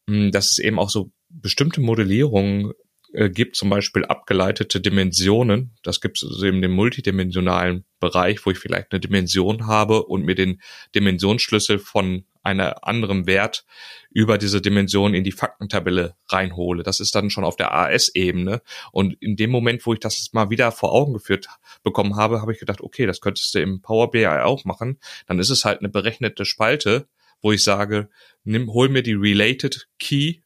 hm, 0.09 0.31
dass 0.31 0.53
es 0.53 0.59
eben 0.59 0.79
auch 0.79 0.91
so 0.91 1.11
bestimmte 1.31 1.81
Modellierungen 1.81 2.73
äh, 3.13 3.31
gibt, 3.31 3.57
zum 3.57 3.71
Beispiel 3.71 4.05
abgeleitete 4.05 4.81
Dimensionen. 4.81 5.73
Das 5.83 6.01
gibt 6.01 6.23
es 6.23 6.43
eben 6.43 6.63
im 6.63 6.73
multidimensionalen 6.73 7.85
Bereich, 8.01 8.45
wo 8.45 8.51
ich 8.51 8.59
vielleicht 8.59 8.93
eine 8.93 9.01
Dimension 9.01 9.67
habe 9.67 10.05
und 10.05 10.25
mir 10.25 10.35
den 10.35 10.61
Dimensionsschlüssel 10.95 11.79
von 11.79 12.25
einem 12.43 12.75
anderen 12.83 13.27
Wert 13.27 13.65
über 14.11 14.39
diese 14.39 14.61
Dimension 14.61 15.15
in 15.15 15.25
die 15.25 15.33
Faktentabelle 15.33 16.17
reinhole. 16.29 16.83
Das 16.83 17.01
ist 17.01 17.15
dann 17.15 17.31
schon 17.31 17.45
auf 17.45 17.57
der 17.57 17.75
AS-Ebene. 17.75 18.63
Und 18.93 19.15
in 19.21 19.37
dem 19.37 19.51
Moment, 19.51 19.85
wo 19.87 19.93
ich 19.93 20.01
das 20.01 20.31
mal 20.33 20.51
wieder 20.51 20.73
vor 20.73 20.93
Augen 20.93 21.13
geführt 21.13 21.49
bekommen 21.83 22.17
habe, 22.17 22.41
habe 22.41 22.53
ich 22.53 22.59
gedacht, 22.59 22.81
okay, 22.81 23.07
das 23.07 23.21
könntest 23.21 23.55
du 23.55 23.61
im 23.61 23.81
Power 23.81 24.11
BI 24.11 24.27
auch 24.27 24.65
machen. 24.65 24.99
Dann 25.27 25.39
ist 25.39 25.51
es 25.51 25.65
halt 25.65 25.81
eine 25.81 25.89
berechnete 25.89 26.45
Spalte, 26.45 27.09
wo 27.41 27.53
ich 27.53 27.63
sage, 27.63 28.09
nimm, 28.45 28.73
hol 28.73 28.89
mir 28.89 29.03
die 29.03 29.15
Related 29.15 29.89
Key 29.99 30.41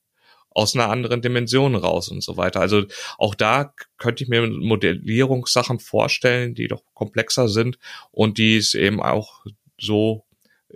aus 0.55 0.75
einer 0.75 0.89
anderen 0.89 1.23
Dimension 1.23 1.75
raus 1.75 2.09
und 2.09 2.23
so 2.23 2.37
weiter. 2.37 2.61
Also 2.61 2.85
auch 3.19 3.35
da 3.35 3.75
könnte 3.99 4.25
ich 4.25 4.31
mir 4.31 4.47
Modellierungssachen 4.47 5.79
vorstellen, 5.79 6.55
die 6.55 6.69
doch 6.69 6.83
komplexer 6.95 7.49
sind 7.49 7.79
und 8.11 8.39
die 8.39 8.57
es 8.57 8.75
eben 8.75 9.03
auch 9.03 9.45
so 9.79 10.25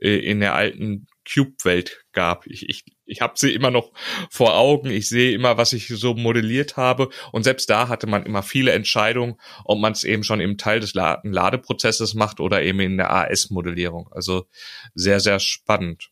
äh, 0.00 0.18
in 0.18 0.40
der 0.40 0.54
alten 0.54 1.06
Cube-Welt 1.26 2.04
gab. 2.12 2.47
Ich, 2.47 2.68
ich, 2.68 2.85
ich 3.04 3.21
habe 3.21 3.35
sie 3.37 3.52
immer 3.52 3.71
noch 3.71 3.92
vor 4.30 4.56
Augen. 4.56 4.90
Ich 4.90 5.09
sehe 5.09 5.33
immer, 5.33 5.56
was 5.56 5.73
ich 5.73 5.88
so 5.88 6.14
modelliert 6.14 6.76
habe. 6.76 7.11
Und 7.33 7.42
selbst 7.42 7.68
da 7.68 7.88
hatte 7.88 8.06
man 8.06 8.25
immer 8.25 8.42
viele 8.42 8.73
Entscheidungen, 8.73 9.37
ob 9.64 9.78
man 9.78 9.92
es 9.92 10.04
eben 10.04 10.23
schon 10.23 10.40
im 10.40 10.56
Teil 10.56 10.80
des 10.80 10.95
Ladeprozesses 10.95 12.14
macht 12.14 12.40
oder 12.40 12.62
eben 12.62 12.80
in 12.80 12.97
der 12.97 13.12
AS-Modellierung. 13.12 14.09
Also 14.12 14.47
sehr, 14.95 15.21
sehr 15.21 15.40
spannend. 15.40 16.11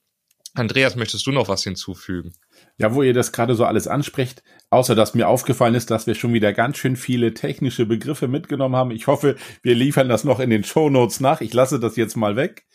Andreas, 0.55 0.97
möchtest 0.97 1.27
du 1.27 1.33
noch 1.33 1.49
was 1.49 1.65
hinzufügen? 1.65 2.33
Ja, 2.77 2.95
wo 2.95 3.03
ihr 3.03 3.15
das 3.15 3.31
gerade 3.31 3.55
so 3.55 3.65
alles 3.65 3.87
ansprecht, 3.87 4.43
außer 4.71 4.97
dass 4.97 5.15
mir 5.15 5.29
aufgefallen 5.29 5.77
ist, 5.77 5.91
dass 5.93 6.09
wir 6.09 6.17
schon 6.17 6.33
wieder 6.33 6.53
ganz 6.53 6.77
schön 6.77 6.97
viele 6.97 7.33
technische 7.33 7.87
Begriffe 7.87 8.27
mitgenommen 8.27 8.75
haben. 8.75 8.91
Ich 8.91 9.07
hoffe, 9.07 9.37
wir 9.63 9.77
liefern 9.77 10.09
das 10.09 10.25
noch 10.25 10.41
in 10.41 10.51
den 10.51 10.65
Show 10.65 10.91
Notes 10.91 11.21
nach. 11.21 11.41
Ich 11.41 11.55
lasse 11.55 11.79
das 11.79 11.95
jetzt 11.95 12.17
mal 12.17 12.35
weg. 12.35 12.67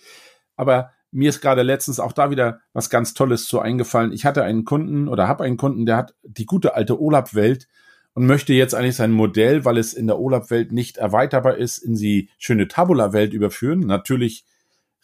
Aber 0.56 0.92
mir 1.12 1.30
ist 1.30 1.42
gerade 1.42 1.64
letztens 1.64 2.00
auch 2.00 2.14
da 2.14 2.32
wieder 2.32 2.62
was 2.72 2.90
ganz 2.90 3.14
Tolles 3.14 3.46
zu 3.46 3.60
eingefallen. 3.60 4.14
Ich 4.14 4.26
hatte 4.26 4.44
einen 4.44 4.64
Kunden 4.64 5.08
oder 5.10 5.28
habe 5.28 5.44
einen 5.44 5.58
Kunden, 5.58 5.86
der 5.86 5.98
hat 5.98 6.16
die 6.24 6.46
gute 6.46 6.76
alte 6.76 7.02
Olap-Welt 7.02 7.68
und 8.14 8.26
möchte 8.26 8.54
jetzt 8.54 8.76
eigentlich 8.76 8.96
sein 8.96 9.12
Modell, 9.12 9.66
weil 9.66 9.78
es 9.78 9.94
in 9.94 10.08
der 10.08 10.20
Olap-Welt 10.20 10.72
nicht 10.72 10.98
erweiterbar 10.98 11.58
ist, 11.58 11.78
in 11.78 11.96
die 11.96 12.30
schöne 12.38 12.68
Tabula-Welt 12.68 13.34
überführen. 13.34 13.80
Natürlich 13.82 14.46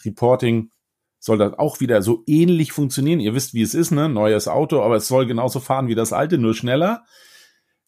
Reporting 0.03 0.69
soll 1.25 1.39
das 1.39 1.53
auch 1.53 1.79
wieder 1.79 2.03
so 2.03 2.23
ähnlich 2.27 2.71
funktionieren. 2.71 3.19
Ihr 3.19 3.33
wisst, 3.33 3.55
wie 3.55 3.63
es 3.63 3.73
ist, 3.73 3.89
ne? 3.89 4.07
Neues 4.07 4.47
Auto, 4.47 4.83
aber 4.83 4.97
es 4.97 5.07
soll 5.07 5.25
genauso 5.25 5.59
fahren 5.59 5.87
wie 5.87 5.95
das 5.95 6.13
alte, 6.13 6.37
nur 6.37 6.53
schneller. 6.53 7.03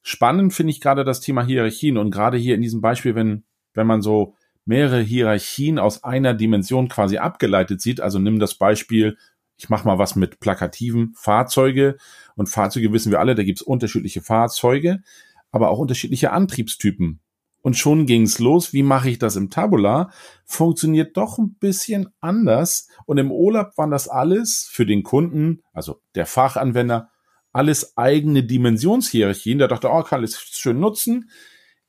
Spannend 0.01 0.56
finde 0.56 0.72
ich 0.72 0.82
gerade 0.82 1.06
das 1.06 1.20
Thema 1.20 1.46
Hierarchien 1.46 2.00
und 2.00 2.10
gerade 2.10 2.38
hier 2.38 2.56
in 2.56 2.63
diesem 2.63 2.82
Beispiel, 2.82 3.13
wenn, 3.13 3.44
wenn 3.75 3.86
man 3.86 4.01
so 4.01 4.34
mehrere 4.65 5.01
Hierarchien 5.01 5.77
aus 5.77 6.03
einer 6.03 6.34
Dimension 6.34 6.88
quasi 6.88 7.20
abgeleitet 7.20 7.79
sieht, 7.79 8.01
also 8.01 8.17
nimm 8.17 8.39
das 8.39 8.56
Beispiel, 8.56 9.17
ich 9.56 9.70
mache 9.70 9.88
mal 9.88 10.00
was 10.00 10.15
mit 10.15 10.39
plakativen 10.39 11.13
Fahrzeuge 11.15 11.98
und 12.36 12.50
Fahrzeuge 12.50 12.91
wissen 12.91 13.12
wir 13.12 13.20
alle, 13.20 13.36
da 13.36 13.44
gibt 13.44 13.60
es 13.60 13.62
unterschiedliche 13.62 14.22
Fahrzeuge, 14.22 15.03
aber 15.51 15.70
auch 15.70 15.77
unterschiedliche 15.77 16.32
Antriebstypen. 16.32 17.20
Und 17.68 17.76
schon 17.76 18.06
ging's 18.06 18.40
los. 18.40 18.72
Wie 18.72 18.82
mache 18.82 19.10
ich 19.10 19.20
das 19.20 19.36
im 19.36 19.50
Tabula? 19.50 20.10
Funktioniert 20.46 21.18
doch 21.18 21.38
ein 21.38 21.56
bisschen 21.56 22.08
anders. 22.22 22.88
Und 23.06 23.18
im 23.18 23.30
Urlaub 23.30 23.78
waren 23.78 23.92
das 23.92 24.08
alles 24.08 24.70
für 24.72 24.86
den 24.86 25.04
Kunden, 25.04 25.62
also 25.74 26.00
der 26.16 26.26
Fachanwender, 26.26 27.10
alles 27.52 27.98
eigene 27.98 28.44
Dimensionshierarchien. 28.46 29.58
Der 29.58 29.68
dachte, 29.68 29.90
oh, 29.92 30.02
kann 30.04 30.24
ich 30.24 30.34
schön 30.38 30.80
nutzen. 30.80 31.30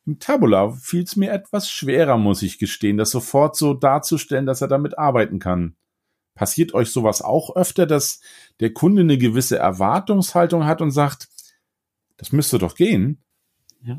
Im 0.05 0.19
Tabula 0.19 0.73
fiel 0.73 1.05
es 1.05 1.15
mir 1.15 1.31
etwas 1.31 1.71
schwerer, 1.71 2.17
muss 2.17 2.43
ich 2.43 2.59
gestehen, 2.59 2.97
das 2.97 3.13
sofort 3.13 3.55
so 3.55 3.73
darzustellen, 3.73 4.47
dass 4.47 4.61
er 4.61 4.67
damit 4.67 4.99
arbeiten 4.99 5.39
kann. 5.39 5.77
Passiert 6.35 6.75
euch 6.75 6.91
sowas 6.91 7.23
auch 7.23 7.55
öfter, 7.55 7.87
dass 7.87 8.21
der 8.59 8.73
Kunde 8.73 9.03
eine 9.03 9.17
gewisse 9.17 9.59
Erwartungshaltung 9.59 10.67
hat 10.67 10.83
und 10.83 10.91
sagt, 10.91 11.29
das 12.17 12.33
müsste 12.33 12.59
doch 12.59 12.75
gehen? 12.75 13.23
Ja. 13.85 13.97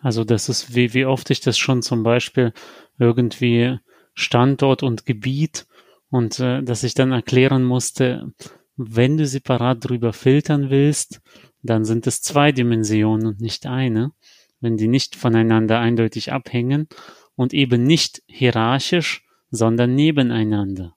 Also 0.00 0.24
das 0.24 0.48
ist, 0.48 0.74
wie, 0.74 0.94
wie 0.94 1.04
oft 1.04 1.30
ich 1.30 1.40
das 1.40 1.58
schon 1.58 1.82
zum 1.82 2.02
Beispiel 2.02 2.52
irgendwie 2.98 3.78
Standort 4.14 4.82
und 4.82 5.06
Gebiet 5.06 5.66
und 6.10 6.40
äh, 6.40 6.62
dass 6.62 6.84
ich 6.84 6.94
dann 6.94 7.12
erklären 7.12 7.64
musste, 7.64 8.32
wenn 8.76 9.16
du 9.16 9.26
separat 9.26 9.88
drüber 9.88 10.12
filtern 10.12 10.70
willst, 10.70 11.20
dann 11.62 11.84
sind 11.84 12.06
es 12.06 12.22
zwei 12.22 12.52
Dimensionen 12.52 13.26
und 13.26 13.40
nicht 13.40 13.66
eine, 13.66 14.12
wenn 14.60 14.76
die 14.76 14.88
nicht 14.88 15.16
voneinander 15.16 15.80
eindeutig 15.80 16.32
abhängen 16.32 16.88
und 17.34 17.52
eben 17.52 17.82
nicht 17.82 18.22
hierarchisch, 18.26 19.24
sondern 19.50 19.94
nebeneinander. 19.94 20.94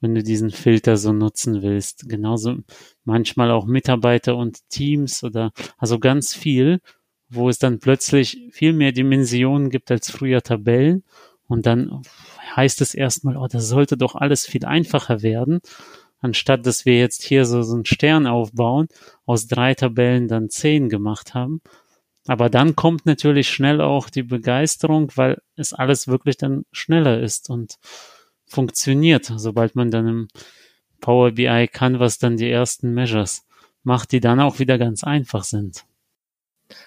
Wenn 0.00 0.14
du 0.14 0.22
diesen 0.22 0.50
Filter 0.50 0.96
so 0.96 1.12
nutzen 1.12 1.62
willst. 1.62 2.08
Genauso 2.08 2.58
manchmal 3.04 3.50
auch 3.50 3.66
Mitarbeiter 3.66 4.36
und 4.36 4.68
Teams 4.68 5.24
oder 5.24 5.52
also 5.76 5.98
ganz 5.98 6.34
viel, 6.34 6.80
wo 7.28 7.48
es 7.48 7.58
dann 7.58 7.78
plötzlich 7.78 8.48
viel 8.52 8.72
mehr 8.72 8.92
Dimensionen 8.92 9.70
gibt 9.70 9.90
als 9.90 10.10
früher 10.10 10.42
Tabellen 10.42 11.04
und 11.46 11.66
dann 11.66 12.02
heißt 12.54 12.80
es 12.80 12.94
erstmal, 12.94 13.36
oh, 13.36 13.48
das 13.48 13.68
sollte 13.68 13.96
doch 13.96 14.14
alles 14.14 14.46
viel 14.46 14.64
einfacher 14.64 15.22
werden, 15.22 15.60
anstatt 16.20 16.66
dass 16.66 16.84
wir 16.84 16.98
jetzt 16.98 17.22
hier 17.22 17.44
so, 17.44 17.62
so 17.62 17.74
einen 17.74 17.84
Stern 17.84 18.26
aufbauen, 18.26 18.88
aus 19.24 19.46
drei 19.46 19.74
Tabellen 19.74 20.28
dann 20.28 20.50
zehn 20.50 20.88
gemacht 20.88 21.34
haben. 21.34 21.60
Aber 22.26 22.50
dann 22.50 22.76
kommt 22.76 23.06
natürlich 23.06 23.48
schnell 23.48 23.80
auch 23.80 24.10
die 24.10 24.22
Begeisterung, 24.22 25.10
weil 25.16 25.40
es 25.56 25.72
alles 25.72 26.08
wirklich 26.08 26.36
dann 26.36 26.66
schneller 26.72 27.20
ist 27.20 27.48
und 27.48 27.78
funktioniert, 28.46 29.32
sobald 29.36 29.74
man 29.76 29.90
dann 29.90 30.06
im 30.06 30.28
Power 31.00 31.32
BI 31.32 31.68
kann, 31.72 32.00
was 32.00 32.18
dann 32.18 32.36
die 32.36 32.50
ersten 32.50 32.92
Measures 32.92 33.46
macht, 33.82 34.12
die 34.12 34.20
dann 34.20 34.40
auch 34.40 34.58
wieder 34.58 34.76
ganz 34.76 35.04
einfach 35.04 35.44
sind. 35.44 35.84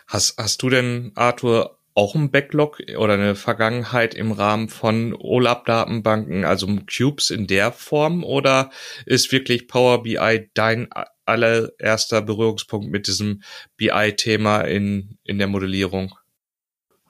Hast, 0.08 0.38
hast 0.38 0.62
du 0.62 0.70
denn, 0.70 1.12
Arthur, 1.16 1.78
auch 1.94 2.16
ein 2.16 2.32
Backlog 2.32 2.82
oder 2.98 3.16
eine 3.16 3.36
Vergangenheit 3.36 4.14
im 4.14 4.32
Rahmen 4.32 4.70
von 4.70 5.14
OLAP-Datenbanken, 5.14 6.46
also 6.46 6.68
Cubes 6.90 7.30
in 7.30 7.48
der 7.48 7.72
Form, 7.72 8.24
oder 8.24 8.72
ist 9.06 9.32
wirklich 9.32 9.68
Power 9.68 10.04
BI 10.04 10.50
dein 10.54 10.88
allererster 11.26 12.22
Berührungspunkt 12.22 12.90
mit 12.90 13.08
diesem 13.08 13.44
BI-Thema 13.78 14.62
in, 14.62 15.18
in 15.24 15.38
der 15.38 15.48
Modellierung? 15.48 16.16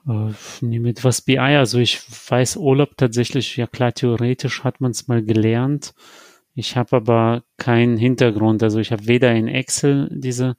Äh, 0.06 0.32
mit 0.64 1.04
was 1.04 1.22
BI, 1.22 1.38
also 1.38 1.78
ich 1.78 2.00
weiß 2.28 2.56
OLAP 2.56 2.96
tatsächlich, 2.96 3.56
ja 3.56 3.66
klar, 3.66 3.92
theoretisch 3.92 4.64
hat 4.64 4.80
man 4.80 4.90
es 4.90 5.06
mal 5.06 5.22
gelernt. 5.22 5.94
Ich 6.54 6.76
habe 6.76 6.96
aber 6.96 7.44
keinen 7.56 7.96
Hintergrund, 7.96 8.62
also 8.62 8.78
ich 8.78 8.92
habe 8.92 9.06
weder 9.06 9.32
in 9.32 9.48
Excel 9.48 10.08
diese 10.10 10.56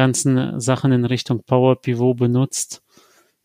ganzen 0.00 0.58
Sachen 0.58 0.92
in 0.92 1.04
Richtung 1.04 1.42
Power 1.44 1.78
Pivot 1.78 2.16
benutzt, 2.16 2.82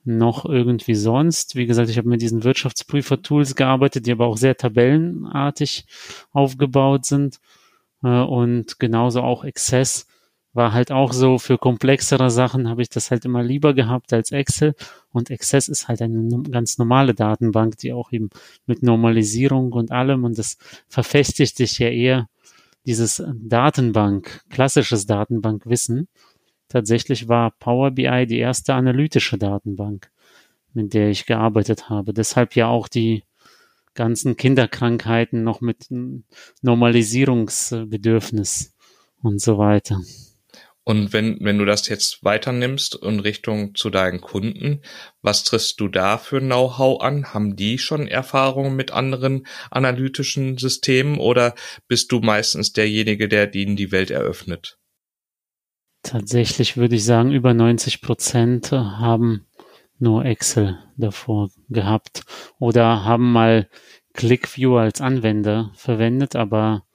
noch 0.06 0.46
irgendwie 0.46 0.96
sonst. 0.96 1.56
Wie 1.56 1.66
gesagt, 1.66 1.90
ich 1.90 1.98
habe 1.98 2.08
mit 2.08 2.22
diesen 2.22 2.46
Wirtschaftsprüfer-Tools 2.46 3.56
gearbeitet, 3.56 4.06
die 4.06 4.14
aber 4.14 4.28
auch 4.28 4.38
sehr 4.38 4.56
tabellenartig 4.56 5.86
aufgebaut 6.32 7.06
sind. 7.06 7.42
Äh, 8.04 8.22
und 8.22 8.80
genauso 8.80 9.22
auch 9.22 9.44
Access 9.44 10.08
war 10.54 10.72
halt 10.72 10.94
auch 10.94 11.12
so, 11.12 11.40
für 11.40 11.58
komplexere 11.58 12.30
Sachen 12.30 12.70
habe 12.70 12.82
ich 12.82 12.88
das 12.90 13.12
halt 13.12 13.26
immer 13.26 13.44
lieber 13.44 13.74
gehabt 13.74 14.14
als 14.14 14.32
Excel. 14.32 14.76
Und 15.12 15.30
Access 15.30 15.68
ist 15.68 15.90
halt 15.90 16.02
eine 16.02 16.44
ganz 16.50 16.78
normale 16.78 17.14
Datenbank, 17.14 17.78
die 17.80 17.92
auch 17.92 18.14
eben 18.14 18.30
mit 18.66 18.82
Normalisierung 18.82 19.74
und 19.74 19.92
allem 19.92 20.24
und 20.24 20.38
das 20.38 20.58
verfestigt 20.88 21.58
sich 21.58 21.80
ja 21.80 21.90
eher 21.90 22.30
dieses 22.86 23.22
Datenbank, 23.34 24.44
klassisches 24.50 25.06
Datenbankwissen. 25.06 26.08
Tatsächlich 26.68 27.28
war 27.28 27.52
Power 27.52 27.92
BI 27.92 28.26
die 28.26 28.40
erste 28.40 28.74
analytische 28.74 29.38
Datenbank, 29.38 30.10
mit 30.74 30.94
der 30.94 31.10
ich 31.10 31.26
gearbeitet 31.26 31.90
habe. 31.90 32.14
Deshalb 32.14 32.56
ja 32.56 32.68
auch 32.68 32.88
die 32.88 33.24
ganzen 33.94 34.36
Kinderkrankheiten 34.36 35.44
noch 35.44 35.62
mit 35.62 35.88
Normalisierungsbedürfnis 36.62 38.74
und 39.22 39.42
so 39.42 39.58
weiter. 39.58 40.02
Und 40.88 41.14
wenn, 41.14 41.40
wenn 41.42 41.58
du 41.58 41.66
das 41.66 41.88
jetzt 41.88 42.24
weiternimmst 42.24 43.00
in 43.02 43.20
Richtung 43.20 43.74
zu 43.74 43.90
deinen 43.90 44.22
Kunden, 44.22 44.82
was 45.24 45.44
triffst 45.44 45.80
du 45.80 45.88
da 45.88 46.20
für 46.20 46.40
Know-how 46.40 47.02
an? 47.02 47.34
Haben 47.34 47.56
die 47.56 47.80
schon 47.80 48.08
Erfahrungen 48.08 48.76
mit 48.76 48.92
anderen 48.92 49.48
analytischen 49.72 50.60
Systemen 50.60 51.18
oder 51.18 51.56
bist 51.88 52.12
du 52.12 52.20
meistens 52.20 52.72
derjenige, 52.72 53.28
der 53.28 53.52
ihnen 53.56 53.76
die 53.76 53.92
Welt 53.92 54.12
eröffnet? 54.12 54.78
Tatsächlich 56.06 56.78
würde 56.78 56.98
ich 56.98 57.04
sagen, 57.04 57.32
über 57.32 57.56
90 57.56 58.00
Prozent 58.04 58.72
haben 58.72 59.48
nur 59.98 60.24
Excel 60.24 60.78
davor 60.98 61.50
gehabt 61.68 62.26
oder 62.60 63.04
haben 63.06 63.32
mal 63.32 63.68
ClickView 64.14 64.76
als 64.76 65.02
Anwender 65.02 65.72
verwendet, 65.74 66.36
aber 66.36 66.86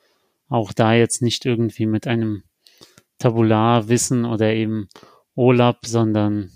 auch 0.49 0.73
da 0.73 0.95
jetzt 0.95 1.23
nicht 1.23 1.45
irgendwie 1.45 1.87
mit 1.87 2.07
einem 2.07 2.45
Tabularwissen 3.19 4.25
oder 4.25 4.55
eben 4.55 4.88
OLAP, 5.35 5.87
sondern 5.87 6.52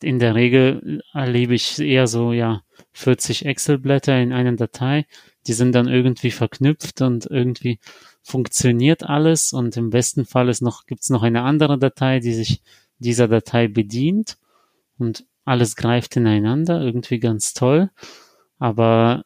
in 0.00 0.20
der 0.20 0.36
Regel 0.36 1.02
erlebe 1.12 1.54
ich 1.54 1.80
eher 1.80 2.06
so, 2.06 2.32
ja, 2.32 2.62
40 2.92 3.46
Excel-Blätter 3.46 4.16
in 4.16 4.32
einer 4.32 4.54
Datei. 4.54 5.06
Die 5.46 5.52
sind 5.52 5.74
dann 5.74 5.88
irgendwie 5.88 6.30
verknüpft 6.30 7.00
und 7.02 7.26
irgendwie 7.26 7.78
funktioniert 8.22 9.04
alles 9.04 9.52
und 9.52 9.76
im 9.76 9.90
besten 9.90 10.24
Fall 10.24 10.48
ist 10.48 10.62
noch, 10.62 10.86
gibt's 10.86 11.10
noch 11.10 11.22
eine 11.22 11.42
andere 11.42 11.78
Datei, 11.78 12.18
die 12.20 12.34
sich 12.34 12.62
dieser 12.98 13.28
Datei 13.28 13.68
bedient 13.68 14.38
und 14.98 15.26
alles 15.44 15.76
greift 15.76 16.16
ineinander, 16.16 16.80
irgendwie 16.80 17.20
ganz 17.20 17.54
toll. 17.54 17.90
Aber 18.58 19.24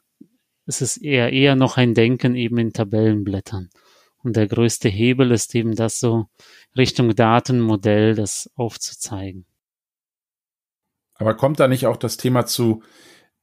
es 0.66 0.82
ist 0.82 0.98
eher, 0.98 1.32
eher 1.32 1.56
noch 1.56 1.76
ein 1.76 1.94
Denken 1.94 2.34
eben 2.36 2.58
in 2.58 2.72
Tabellenblättern. 2.72 3.70
Und 4.22 4.36
der 4.36 4.46
größte 4.46 4.88
Hebel 4.88 5.30
ist 5.30 5.54
eben 5.54 5.74
das 5.74 5.98
so 5.98 6.26
Richtung 6.76 7.14
Datenmodell, 7.14 8.14
das 8.14 8.50
aufzuzeigen. 8.54 9.46
Aber 11.14 11.34
kommt 11.34 11.58
da 11.60 11.68
nicht 11.68 11.86
auch 11.86 11.96
das 11.96 12.16
Thema 12.16 12.46
zu, 12.46 12.82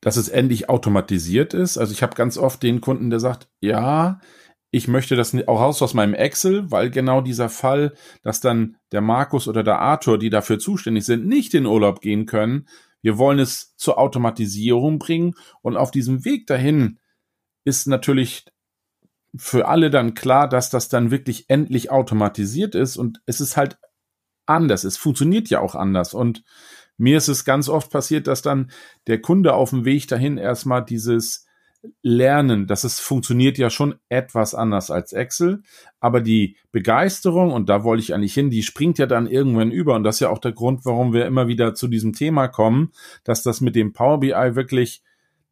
dass 0.01 0.17
es 0.17 0.29
endlich 0.29 0.69
automatisiert 0.69 1.53
ist? 1.53 1.77
Also 1.77 1.93
ich 1.93 2.03
habe 2.03 2.15
ganz 2.15 2.37
oft 2.37 2.61
den 2.63 2.81
Kunden, 2.81 3.09
der 3.09 3.19
sagt, 3.19 3.49
ja, 3.59 4.19
ich 4.69 4.87
möchte 4.87 5.15
das 5.15 5.33
auch 5.47 5.61
raus 5.61 5.81
aus 5.81 5.93
meinem 5.93 6.13
Excel, 6.13 6.69
weil 6.69 6.89
genau 6.89 7.21
dieser 7.21 7.49
Fall, 7.49 7.93
dass 8.21 8.41
dann 8.41 8.77
der 8.91 9.01
Markus 9.01 9.47
oder 9.47 9.63
der 9.63 9.79
Arthur, 9.79 10.19
die 10.19 10.29
dafür 10.29 10.59
zuständig 10.59 11.05
sind, 11.05 11.25
nicht 11.25 11.53
in 11.53 11.65
Urlaub 11.65 12.01
gehen 12.01 12.25
können. 12.25 12.67
Wir 13.01 13.17
wollen 13.17 13.39
es 13.39 13.75
zur 13.77 13.97
Automatisierung 13.97 14.99
bringen 14.99 15.35
und 15.61 15.77
auf 15.77 15.91
diesem 15.91 16.25
Weg 16.25 16.47
dahin 16.47 16.99
ist 17.63 17.87
natürlich 17.87 18.45
für 19.35 19.67
alle 19.67 19.89
dann 19.89 20.13
klar, 20.13 20.49
dass 20.49 20.69
das 20.69 20.89
dann 20.89 21.11
wirklich 21.11 21.49
endlich 21.49 21.91
automatisiert 21.91 22.75
ist 22.75 22.97
und 22.97 23.21
es 23.25 23.39
ist 23.39 23.55
halt 23.55 23.77
anders. 24.45 24.83
Es 24.83 24.97
funktioniert 24.97 25.49
ja 25.49 25.59
auch 25.59 25.75
anders 25.75 26.13
und 26.13 26.43
mir 26.97 27.17
ist 27.17 27.27
es 27.27 27.45
ganz 27.45 27.69
oft 27.69 27.91
passiert, 27.91 28.27
dass 28.27 28.41
dann 28.41 28.71
der 29.07 29.21
Kunde 29.21 29.53
auf 29.53 29.69
dem 29.69 29.85
Weg 29.85 30.07
dahin 30.07 30.37
erstmal 30.37 30.83
dieses 30.83 31.45
Lernen, 32.01 32.67
dass 32.67 32.83
es 32.83 32.99
funktioniert 32.99 33.57
ja 33.57 33.69
schon 33.69 33.95
etwas 34.09 34.55
anders 34.55 34.89
als 34.91 35.13
Excel, 35.13 35.61
aber 35.99 36.21
die 36.21 36.57
Begeisterung, 36.71 37.51
und 37.51 37.69
da 37.69 37.83
wollte 37.83 38.01
ich 38.01 38.13
eigentlich 38.13 38.33
hin, 38.33 38.49
die 38.49 38.63
springt 38.63 38.97
ja 38.97 39.05
dann 39.05 39.27
irgendwann 39.27 39.71
über. 39.71 39.95
Und 39.95 40.03
das 40.03 40.15
ist 40.15 40.21
ja 40.21 40.29
auch 40.29 40.39
der 40.39 40.51
Grund, 40.53 40.85
warum 40.85 41.13
wir 41.13 41.25
immer 41.25 41.47
wieder 41.47 41.75
zu 41.75 41.87
diesem 41.87 42.13
Thema 42.13 42.47
kommen, 42.47 42.91
dass 43.23 43.43
das 43.43 43.61
mit 43.61 43.75
dem 43.75 43.93
Power 43.93 44.19
BI 44.19 44.55
wirklich 44.55 45.03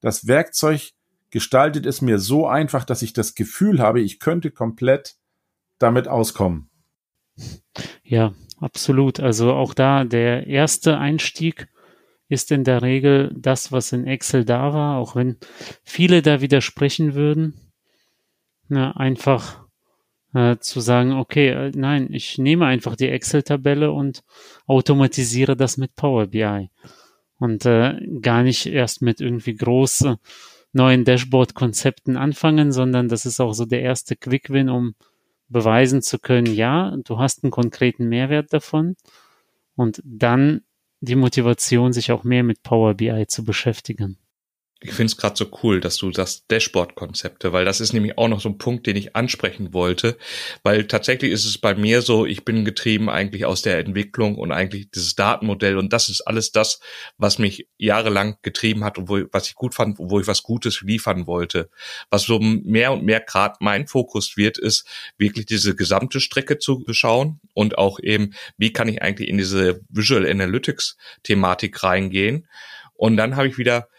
das 0.02 0.28
Werkzeug 0.28 0.92
gestaltet 1.30 1.86
ist 1.86 2.02
mir 2.02 2.20
so 2.20 2.48
einfach, 2.48 2.86
dass 2.86 3.02
ich 3.02 3.14
das 3.14 3.36
Gefühl 3.36 3.80
habe, 3.80 4.02
ich 4.02 4.20
könnte 4.20 4.52
komplett 4.52 5.16
damit 5.80 6.08
auskommen. 6.08 6.70
Ja, 8.04 8.34
absolut. 8.60 9.20
Also 9.20 9.54
auch 9.54 9.74
da 9.74 10.04
der 10.04 10.48
erste 10.48 10.98
Einstieg 10.98 11.68
ist 12.28 12.52
in 12.52 12.64
der 12.64 12.82
Regel 12.82 13.32
das, 13.36 13.72
was 13.72 13.92
in 13.92 14.06
Excel 14.08 14.46
da 14.46 14.74
war, 14.74 14.98
auch 14.98 15.16
wenn 15.16 15.38
viele 15.84 16.22
da 16.22 16.42
widersprechen 16.42 17.14
würden. 17.14 17.54
Na, 18.68 18.98
einfach 18.98 19.66
äh, 20.34 20.58
zu 20.58 20.80
sagen, 20.80 21.14
okay, 21.14 21.50
äh, 21.50 21.72
nein, 21.76 22.12
ich 22.12 22.38
nehme 22.38 22.66
einfach 22.66 22.96
die 22.96 23.10
Excel-Tabelle 23.10 23.92
und 23.92 24.24
automatisiere 24.66 25.56
das 25.56 25.78
mit 25.78 25.96
Power 25.96 26.28
BI. 26.28 26.70
Und 27.38 27.66
äh, 27.66 28.00
gar 28.22 28.44
nicht 28.44 28.66
erst 28.66 29.02
mit 29.02 29.22
irgendwie 29.22 29.56
großen 29.56 30.18
neuen 30.74 31.06
Dashboard-Konzepten 31.06 32.18
anfangen, 32.18 32.72
sondern 32.72 33.08
das 33.08 33.26
ist 33.26 33.40
auch 33.40 33.54
so 33.54 33.66
der 33.66 33.82
erste 33.82 34.16
Quick-Win, 34.16 34.70
um 34.70 34.96
beweisen 35.48 36.02
zu 36.02 36.20
können, 36.20 36.54
ja, 36.54 36.96
du 37.04 37.20
hast 37.20 37.44
einen 37.44 37.52
konkreten 37.52 38.08
Mehrwert 38.08 38.54
davon. 38.54 38.96
Und 39.76 40.02
dann 40.06 40.62
die 41.02 41.16
Motivation, 41.16 41.94
sich 41.94 42.12
auch 42.12 42.24
mehr 42.24 42.44
mit 42.44 42.64
Power 42.64 42.94
BI 42.94 43.26
zu 43.28 43.44
beschäftigen 43.44 44.18
ich 44.82 44.92
finde 44.92 45.06
es 45.06 45.18
gerade 45.18 45.38
so 45.38 45.50
cool, 45.64 45.80
dass 45.80 45.98
du 45.98 46.12
das 46.12 46.46
Dashboard-Konzepte, 46.48 47.54
weil 47.54 47.64
das 47.64 47.80
ist 47.80 47.94
nämlich 47.94 48.18
auch 48.18 48.28
noch 48.28 48.42
so 48.42 48.50
ein 48.50 48.58
Punkt, 48.58 48.86
den 48.86 48.98
ich 48.98 49.16
ansprechen 49.16 49.74
wollte, 49.74 50.18
weil 50.64 50.86
tatsächlich 50.86 51.32
ist 51.32 51.46
es 51.46 51.58
bei 51.58 51.74
mir 51.76 52.02
so, 52.02 52.26
ich 52.26 52.44
bin 52.44 52.66
getrieben 52.66 53.10
eigentlich 53.10 53.46
aus 53.46 53.62
der 53.62 53.80
Entwicklung 53.80 54.36
und 54.36 54.52
eigentlich 54.52 54.92
dieses 54.92 55.16
Datenmodell 55.16 55.78
und 55.78 55.94
das 55.94 56.10
ist 56.10 56.22
alles 56.22 56.52
das, 56.52 56.82
was 57.18 57.40
mich 57.40 57.68
jahrelang 57.78 58.38
getrieben 58.42 58.84
hat 58.84 58.98
und 58.98 59.08
wo, 59.08 59.22
was 59.32 59.48
ich 59.48 59.56
gut 59.56 59.74
fand, 59.74 59.98
wo 59.98 60.20
ich 60.20 60.28
was 60.28 60.44
Gutes 60.44 60.82
liefern 60.82 61.26
wollte. 61.26 61.70
Was 62.10 62.24
so 62.24 62.40
mehr 62.40 62.92
und 62.92 63.04
mehr 63.04 63.22
gerade 63.22 63.56
mein 63.62 63.88
Fokus 63.88 64.36
wird, 64.36 64.58
ist 64.58 64.86
wirklich 65.18 65.46
diese 65.46 65.76
gesamte 65.76 66.20
Strecke 66.20 66.60
zu 66.60 66.84
beschauen 66.84 67.40
und 67.54 67.78
auch 67.78 68.00
eben, 68.00 68.34
wie 68.58 68.74
kann 68.74 68.90
ich 68.90 69.02
eigentlich 69.02 69.30
in 69.30 69.38
diese 69.38 69.82
Visual 69.90 70.30
Analytics 70.30 70.98
Thematik 71.24 71.82
reingehen. 71.82 72.48
Und 72.94 73.18
dann 73.18 73.36
habe 73.36 73.48
ich 73.48 73.58
wieder 73.58 73.90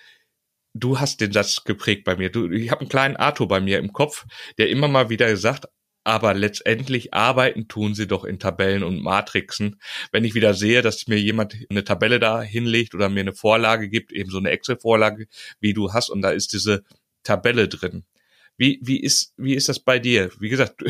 du 0.80 1.00
hast 1.00 1.20
den 1.20 1.32
Satz 1.32 1.64
geprägt 1.64 2.04
bei 2.04 2.16
mir. 2.16 2.30
Du, 2.30 2.50
ich 2.50 2.70
habe 2.70 2.80
einen 2.80 2.88
kleinen 2.88 3.16
Arthur 3.16 3.48
bei 3.48 3.60
mir 3.60 3.78
im 3.78 3.92
Kopf, 3.92 4.26
der 4.58 4.68
immer 4.68 4.88
mal 4.88 5.10
wieder 5.10 5.28
gesagt, 5.28 5.66
aber 6.04 6.34
letztendlich 6.34 7.14
arbeiten 7.14 7.66
tun 7.66 7.94
sie 7.94 8.06
doch 8.06 8.24
in 8.24 8.38
Tabellen 8.38 8.84
und 8.84 9.02
Matrixen. 9.02 9.80
Wenn 10.12 10.24
ich 10.24 10.34
wieder 10.34 10.54
sehe, 10.54 10.80
dass 10.80 11.08
mir 11.08 11.18
jemand 11.18 11.56
eine 11.68 11.82
Tabelle 11.82 12.20
da 12.20 12.40
hinlegt 12.42 12.94
oder 12.94 13.08
mir 13.08 13.20
eine 13.20 13.34
Vorlage 13.34 13.88
gibt, 13.88 14.12
eben 14.12 14.30
so 14.30 14.38
eine 14.38 14.50
Excel-Vorlage, 14.50 15.26
wie 15.58 15.72
du 15.72 15.92
hast, 15.92 16.10
und 16.10 16.22
da 16.22 16.30
ist 16.30 16.52
diese 16.52 16.84
Tabelle 17.24 17.66
drin. 17.66 18.04
Wie, 18.58 18.78
wie, 18.82 19.00
ist, 19.00 19.34
wie 19.36 19.54
ist 19.54 19.68
das 19.68 19.80
bei 19.80 19.98
dir? 19.98 20.30
Wie 20.40 20.48
gesagt, 20.48 20.82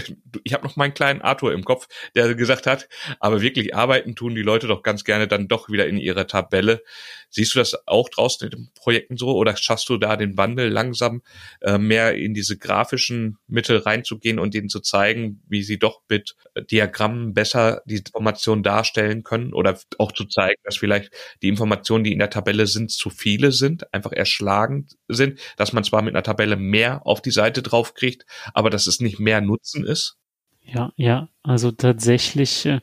ich 0.45 0.53
habe 0.53 0.65
noch 0.65 0.77
meinen 0.77 0.95
kleinen 0.95 1.23
Arthur 1.23 1.53
im 1.53 1.65
Kopf, 1.65 1.89
der 2.15 2.35
gesagt 2.35 2.67
hat, 2.67 2.89
aber 3.21 3.41
wirklich 3.41 3.75
arbeiten 3.75 4.15
tun 4.15 4.35
die 4.35 4.43
Leute 4.43 4.67
doch 4.67 4.83
ganz 4.83 5.05
gerne 5.05 5.27
dann 5.27 5.49
doch 5.49 5.69
wieder 5.69 5.87
in 5.87 5.99
ihrer 5.99 6.27
Tabelle. 6.27 6.83
Siehst 7.31 7.55
du 7.55 7.59
das 7.59 7.87
auch 7.87 8.09
draußen 8.09 8.47
in 8.47 8.51
den 8.51 8.71
Projekten 8.75 9.17
so 9.17 9.37
oder 9.37 9.57
schaffst 9.57 9.89
du 9.89 9.97
da 9.99 10.17
den 10.17 10.37
Wandel 10.39 10.69
langsam 10.69 11.23
äh, 11.61 11.77
mehr 11.79 12.15
in 12.15 12.35
diese 12.35 12.57
grafischen 12.57 13.39
Mittel 13.49 13.79
reinzugehen 13.79 14.39
und 14.39 14.55
ihnen 14.55 14.69
zu 14.69 14.81
zeigen, 14.81 15.43
wie 15.49 15.63
sie 15.63 15.79
doch 15.79 16.03
mit 16.09 16.37
Diagrammen 16.71 17.35
besser 17.35 17.83
die 17.85 17.97
Informationen 17.97 18.63
darstellen 18.63 19.23
können 19.23 19.53
oder 19.53 19.79
auch 19.99 20.13
zu 20.13 20.25
zeigen, 20.25 20.61
dass 20.65 20.77
vielleicht 20.77 21.11
die 21.43 21.49
Informationen, 21.49 22.05
die 22.05 22.13
in 22.13 22.19
der 22.19 22.31
Tabelle 22.31 22.67
sind, 22.67 22.91
zu 22.91 23.11
viele 23.11 23.53
sind, 23.53 23.93
einfach 23.93 24.13
erschlagend 24.13 24.97
sind, 25.09 25.41
dass 25.57 25.73
man 25.73 25.85
zwar 25.85 26.03
mit 26.03 26.15
einer 26.15 26.23
Tabelle 26.23 26.57
mehr 26.57 27.07
auf 27.07 27.21
die 27.21 27.31
Seite 27.31 27.56
drauf 27.63 27.95
kriegt, 27.95 28.27
aber 28.55 28.71
dass 28.71 28.87
es 28.87 29.01
nicht 29.01 29.19
mehr 29.19 29.41
Nutzen 29.41 29.85
ist? 29.85 30.17
Ja, 30.63 30.93
ja, 30.97 31.29
also 31.43 31.71
tatsächlich 31.71 32.67
äh, 32.67 32.81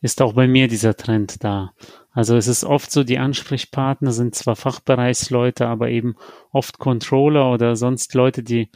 ist 0.00 0.22
auch 0.22 0.34
bei 0.34 0.46
mir 0.46 0.68
dieser 0.68 0.96
Trend 0.96 1.42
da. 1.42 1.72
Also 2.10 2.36
es 2.36 2.46
ist 2.46 2.62
oft 2.62 2.92
so, 2.92 3.02
die 3.02 3.18
Ansprechpartner 3.18 4.12
sind 4.12 4.34
zwar 4.34 4.54
Fachbereichsleute, 4.54 5.66
aber 5.66 5.88
eben 5.88 6.14
oft 6.52 6.78
Controller 6.78 7.50
oder 7.52 7.74
sonst 7.74 8.14
Leute, 8.14 8.44
die 8.44 8.70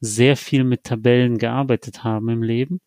sehr 0.00 0.36
viel 0.36 0.64
mit 0.64 0.84
Tabellen 0.84 1.38
gearbeitet 1.38 2.04
haben 2.04 2.28
im 2.28 2.42
Leben. 2.42 2.80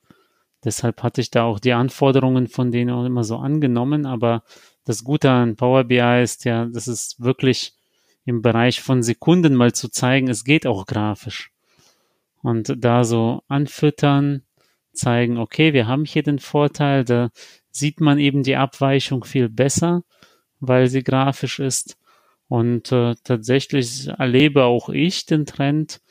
Deshalb 0.63 1.01
hatte 1.03 1.21
ich 1.21 1.31
da 1.31 1.43
auch 1.43 1.59
die 1.59 1.73
Anforderungen 1.73 2.47
von 2.47 2.71
denen 2.71 2.91
auch 2.91 3.05
immer 3.05 3.23
so 3.23 3.37
angenommen. 3.37 4.05
Aber 4.05 4.43
das 4.83 5.03
Gute 5.03 5.31
an 5.31 5.55
Power 5.55 5.85
BI 5.85 6.21
ist 6.21 6.43
ja, 6.43 6.65
das 6.65 6.87
ist 6.87 7.21
wirklich 7.21 7.73
im 8.25 8.41
Bereich 8.41 8.81
von 8.81 9.01
Sekunden 9.03 9.55
mal 9.55 9.73
zu 9.73 9.89
zeigen, 9.89 10.27
es 10.27 10.43
geht 10.43 10.67
auch 10.67 10.85
grafisch. 10.85 11.51
Und 12.45 12.75
da 12.77 13.03
so 13.03 13.41
anfüttern, 13.47 14.43
zeigen, 14.93 15.39
okay, 15.39 15.73
wir 15.73 15.87
haben 15.87 16.05
hier 16.05 16.21
den 16.21 16.37
Vorteil, 16.37 17.03
da 17.03 17.31
sieht 17.71 18.01
man 18.01 18.19
eben 18.19 18.43
die 18.43 18.55
Abweichung 18.55 19.23
viel 19.23 19.49
besser, 19.49 20.03
weil 20.59 20.85
sie 20.85 21.03
grafisch 21.03 21.57
ist. 21.57 21.97
Und 22.47 22.91
äh, 22.91 23.15
tatsächlich 23.23 24.09
erlebe 24.09 24.65
auch 24.65 24.89
ich 24.89 25.25
den 25.25 25.47
Trend, 25.47 26.01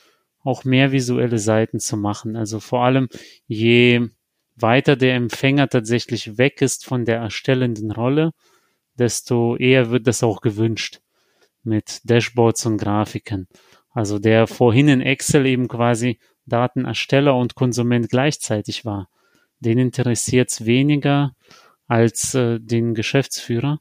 auch 0.41 0.65
mehr 0.65 0.91
visuelle 0.91 1.39
Seiten 1.39 1.79
zu 1.79 1.97
machen. 1.97 2.35
Also 2.35 2.59
vor 2.59 2.85
allem, 2.85 3.09
je 3.47 4.09
weiter 4.57 4.97
der 4.97 5.15
Empfänger 5.15 5.69
tatsächlich 5.69 6.37
weg 6.37 6.63
ist 6.63 6.85
von 6.85 7.05
der 7.05 7.19
erstellenden 7.19 7.93
Rolle, 7.93 8.33
desto 8.99 9.55
eher 9.55 9.93
wird 9.93 10.09
das 10.09 10.25
auch 10.25 10.41
gewünscht 10.41 10.99
mit 11.63 12.01
Dashboards 12.03 12.67
und 12.67 12.79
Grafiken. 12.79 13.47
Also 13.95 14.19
der 14.19 14.47
vorhin 14.47 14.89
in 14.89 15.01
Excel 15.01 15.47
eben 15.47 15.69
quasi 15.69 16.19
Datenersteller 16.47 17.35
und 17.35 17.55
Konsument 17.55 18.11
gleichzeitig 18.11 18.85
war. 18.85 19.09
Den 19.61 19.79
interessiert 19.79 20.51
es 20.51 20.67
weniger 20.67 21.35
als 21.87 22.35
äh, 22.35 22.59
den 22.61 22.95
Geschäftsführer, 22.95 23.81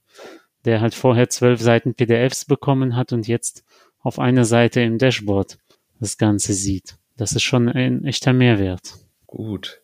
der 0.66 0.82
halt 0.82 0.94
vorher 0.94 1.30
zwölf 1.30 1.60
Seiten 1.60 1.96
PDFs 1.96 2.46
bekommen 2.46 2.96
hat 2.96 3.12
und 3.12 3.28
jetzt 3.28 3.66
auf 4.00 4.20
einer 4.20 4.46
Seite 4.46 4.82
im 4.82 4.98
Dashboard 4.98 5.58
das 6.00 6.18
Ganze 6.18 6.54
sieht. 6.54 6.96
Das 7.18 7.34
ist 7.34 7.44
schon 7.44 7.68
ein 7.68 8.06
echter 8.06 8.34
Mehrwert. 8.34 8.94
Gut. 9.26 9.82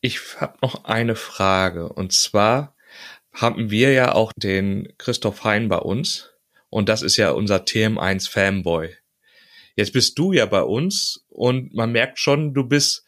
Ich 0.00 0.20
habe 0.40 0.56
noch 0.62 0.84
eine 0.84 1.16
Frage 1.16 1.90
und 1.92 2.12
zwar 2.12 2.74
haben 3.32 3.70
wir 3.70 3.92
ja 3.92 4.12
auch 4.12 4.32
den 4.34 4.92
Christoph 4.96 5.44
Hein 5.44 5.68
bei 5.68 5.78
uns 5.78 6.30
und 6.70 6.88
das 6.88 7.02
ist 7.02 7.16
ja 7.16 7.30
unser 7.30 7.58
TM1 7.58 8.30
Fanboy. 8.30 8.90
Jetzt 9.76 9.92
bist 9.92 10.18
du 10.18 10.32
ja 10.32 10.46
bei 10.46 10.62
uns 10.62 11.24
und 11.28 11.74
man 11.74 11.92
merkt 11.92 12.18
schon, 12.18 12.54
du 12.54 12.64
bist 12.64 13.04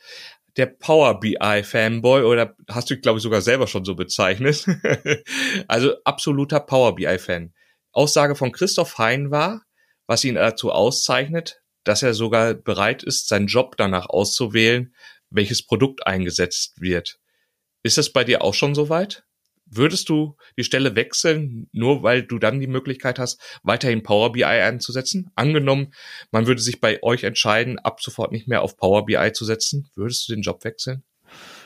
der 0.56 0.66
Power 0.66 1.18
BI 1.20 1.62
Fanboy 1.62 2.22
oder 2.22 2.56
hast 2.68 2.90
du, 2.90 2.98
glaube 2.98 3.18
ich, 3.18 3.22
sogar 3.22 3.40
selber 3.40 3.66
schon 3.66 3.84
so 3.84 3.94
bezeichnet. 3.94 4.66
also 5.68 5.94
absoluter 6.04 6.60
Power 6.60 6.94
BI 6.94 7.18
Fan. 7.18 7.54
Aussage 7.92 8.34
von 8.34 8.52
Christoph 8.52 8.98
Hein 8.98 9.30
war, 9.30 9.62
was 10.06 10.24
ihn 10.24 10.34
dazu 10.34 10.70
auszeichnet, 10.70 11.62
dass 11.84 12.02
er 12.02 12.14
sogar 12.14 12.54
bereit 12.54 13.02
ist, 13.02 13.28
seinen 13.28 13.46
Job 13.46 13.76
danach 13.76 14.06
auszuwählen, 14.08 14.94
welches 15.30 15.64
Produkt 15.64 16.06
eingesetzt 16.06 16.80
wird. 16.80 17.18
Ist 17.82 17.98
das 17.98 18.12
bei 18.12 18.24
dir 18.24 18.42
auch 18.42 18.54
schon 18.54 18.74
soweit? 18.74 19.24
Würdest 19.74 20.10
du 20.10 20.36
die 20.58 20.64
Stelle 20.64 20.96
wechseln, 20.96 21.66
nur 21.72 22.02
weil 22.02 22.22
du 22.22 22.38
dann 22.38 22.60
die 22.60 22.66
Möglichkeit 22.66 23.18
hast, 23.18 23.40
weiterhin 23.62 24.02
Power 24.02 24.32
BI 24.32 24.44
einzusetzen? 24.44 25.30
Angenommen, 25.34 25.94
man 26.30 26.46
würde 26.46 26.60
sich 26.60 26.80
bei 26.80 27.02
euch 27.02 27.24
entscheiden, 27.24 27.78
ab 27.78 28.02
sofort 28.02 28.32
nicht 28.32 28.46
mehr 28.46 28.62
auf 28.62 28.76
Power 28.76 29.06
BI 29.06 29.32
zu 29.32 29.46
setzen, 29.46 29.88
würdest 29.94 30.28
du 30.28 30.34
den 30.34 30.42
Job 30.42 30.62
wechseln? 30.64 31.02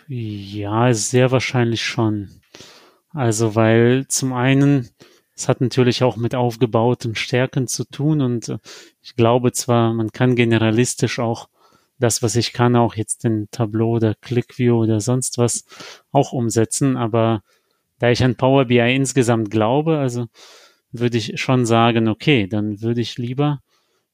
Ja, 0.06 0.94
sehr 0.94 1.32
wahrscheinlich 1.32 1.82
schon. 1.82 2.40
Also, 3.10 3.56
weil 3.56 4.06
zum 4.06 4.32
einen, 4.32 4.88
es 5.34 5.48
hat 5.48 5.60
natürlich 5.60 6.04
auch 6.04 6.16
mit 6.16 6.36
aufgebauten 6.36 7.16
Stärken 7.16 7.66
zu 7.66 7.84
tun 7.84 8.20
und 8.20 8.50
äh, 8.50 8.58
ich 9.02 9.16
glaube 9.16 9.50
zwar, 9.50 9.92
man 9.94 10.12
kann 10.12 10.36
generalistisch 10.36 11.18
auch 11.18 11.48
das, 11.98 12.22
was 12.22 12.36
ich 12.36 12.52
kann, 12.52 12.76
auch 12.76 12.94
jetzt 12.94 13.24
in 13.24 13.48
Tableau 13.50 13.96
oder 13.96 14.14
ClickView 14.14 14.82
oder 14.82 15.00
sonst 15.00 15.38
was 15.38 15.64
auch 16.12 16.32
umsetzen, 16.32 16.96
aber 16.96 17.42
da 17.98 18.10
ich 18.10 18.22
an 18.22 18.36
Power 18.36 18.66
BI 18.66 18.94
insgesamt 18.94 19.50
glaube, 19.50 19.98
also 19.98 20.26
würde 20.92 21.18
ich 21.18 21.40
schon 21.40 21.66
sagen, 21.66 22.08
okay, 22.08 22.46
dann 22.46 22.80
würde 22.82 23.00
ich 23.00 23.18
lieber 23.18 23.60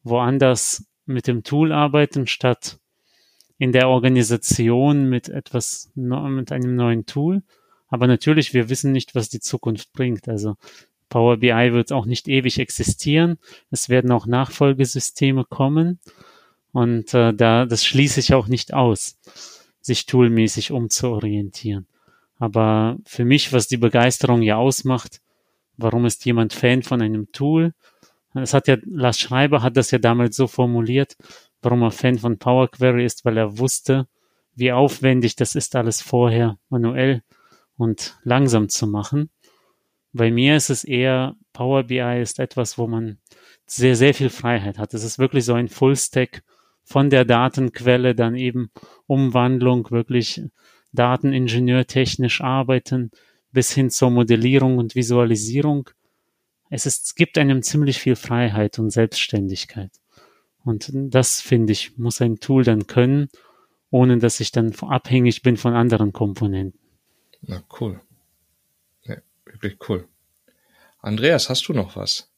woanders 0.03 0.85
mit 1.07 1.27
dem 1.27 1.43
Tool 1.43 1.73
arbeiten, 1.73 2.27
statt 2.27 2.79
in 3.59 3.73
der 3.73 3.89
Organisation 3.89 5.09
mit 5.09 5.29
etwas, 5.29 5.91
mit 5.95 6.51
einem 6.53 6.75
neuen 6.75 7.07
Tool. 7.07 7.43
Aber 7.89 8.07
natürlich, 8.07 8.55
wir 8.55 8.69
wissen 8.69 8.93
nicht, 8.93 9.15
was 9.15 9.29
die 9.29 9.41
Zukunft 9.41 9.93
bringt. 9.93 10.29
Also 10.29 10.57
Power 11.09 11.37
BI 11.37 11.73
wird 11.73 11.93
auch 11.93 12.07
nicht 12.07 12.27
ewig 12.27 12.59
existieren. 12.59 13.39
Es 13.71 13.89
werden 13.89 14.11
auch 14.11 14.27
Nachfolgesysteme 14.27 15.45
kommen. 15.45 16.01
Und 16.73 17.13
äh, 17.13 17.35
da, 17.35 17.67
das 17.67 17.85
schließe 17.85 18.19
ich 18.21 18.33
auch 18.33 18.49
nicht 18.49 18.73
aus, 18.73 19.19
sich 19.81 20.07
toolmäßig 20.07 20.73
umzuorientieren. 20.73 21.87
Aber 22.43 22.99
für 23.05 23.25
mich, 23.25 23.53
was 23.53 23.69
die 23.69 23.77
Begeisterung 23.77 24.43
ja 24.43 24.57
ausmacht, 24.57 25.21
warum 25.77 26.07
ist 26.07 26.25
jemand 26.25 26.53
Fan 26.53 26.83
von 26.83 27.01
einem 27.01 27.31
Tool? 27.31 27.73
Es 28.35 28.53
hat 28.53 28.67
ja, 28.67 28.79
Lars 28.85 29.21
Schreiber 29.21 29.63
hat 29.63 29.77
das 29.77 29.93
ja 29.93 29.99
damals 29.99 30.35
so 30.35 30.49
formuliert, 30.49 31.17
warum 31.61 31.83
er 31.83 31.93
Fan 31.93 32.19
von 32.19 32.41
Power 32.41 32.69
Query 32.69 33.05
ist, 33.05 33.25
weil 33.25 33.37
er 33.37 33.59
wusste, 33.59 34.09
wie 34.57 34.73
aufwendig 34.73 35.37
das 35.37 35.55
ist, 35.55 35.77
alles 35.77 36.03
vorher 36.03 36.59
manuell 36.69 37.23
und 37.77 38.19
langsam 38.25 38.69
zu 38.69 38.89
machen. 38.89 39.31
Bei 40.13 40.33
mir 40.33 40.57
ist 40.57 40.71
es 40.71 40.83
eher, 40.83 41.37
Power 41.53 41.85
BI 41.85 42.21
ist 42.21 42.41
etwas, 42.41 42.77
wo 42.77 42.89
man 42.89 43.19
sehr, 43.67 43.95
sehr 43.95 44.15
viel 44.15 44.31
Freiheit 44.31 44.79
hat. 44.79 44.95
Es 44.95 45.05
ist 45.05 45.21
wirklich 45.21 45.45
so 45.45 45.55
ein 45.55 45.69
Full-Stack 45.69 46.43
von 46.83 47.09
der 47.09 47.25
Datenquelle, 47.25 48.17
dann 48.17 48.35
eben 48.35 48.73
Umwandlung, 49.07 49.93
wirklich 49.93 50.43
Dateningenieur 50.93 51.87
technisch 51.87 52.41
arbeiten, 52.41 53.11
bis 53.53 53.73
hin 53.73 53.91
zur 53.91 54.11
Modellierung 54.11 54.79
und 54.79 54.95
Visualisierung. 54.95 55.91
Es, 56.71 56.87
ist, 56.87 57.17
gibt 57.17 57.37
einem 57.39 57.63
ziemlich 57.63 57.99
viel 57.99 58.17
Freiheit 58.17 58.79
und 58.79 58.91
Selbstständigkeit. 58.91 59.91
Und 60.65 60.91
das, 60.93 61.41
finde 61.41 61.73
ich, 61.73 61.99
muss 61.99 62.21
ein 62.23 62.39
Tool 62.39 62.65
dann 62.65 62.87
können, 62.87 63.29
ohne 63.91 64.19
dass 64.19 64.41
ich 64.41 64.53
dann 64.53 64.75
abhängig 64.81 65.43
bin 65.43 65.57
von 65.57 65.75
anderen 65.75 66.13
Komponenten. 66.13 66.81
Na 67.43 67.63
cool. 67.81 68.01
Ja, 69.03 69.17
wirklich 69.45 69.77
cool. 69.89 70.09
Andreas, 70.99 71.51
hast 71.51 71.69
du 71.69 71.73
noch 71.73 71.97
was? 71.97 72.32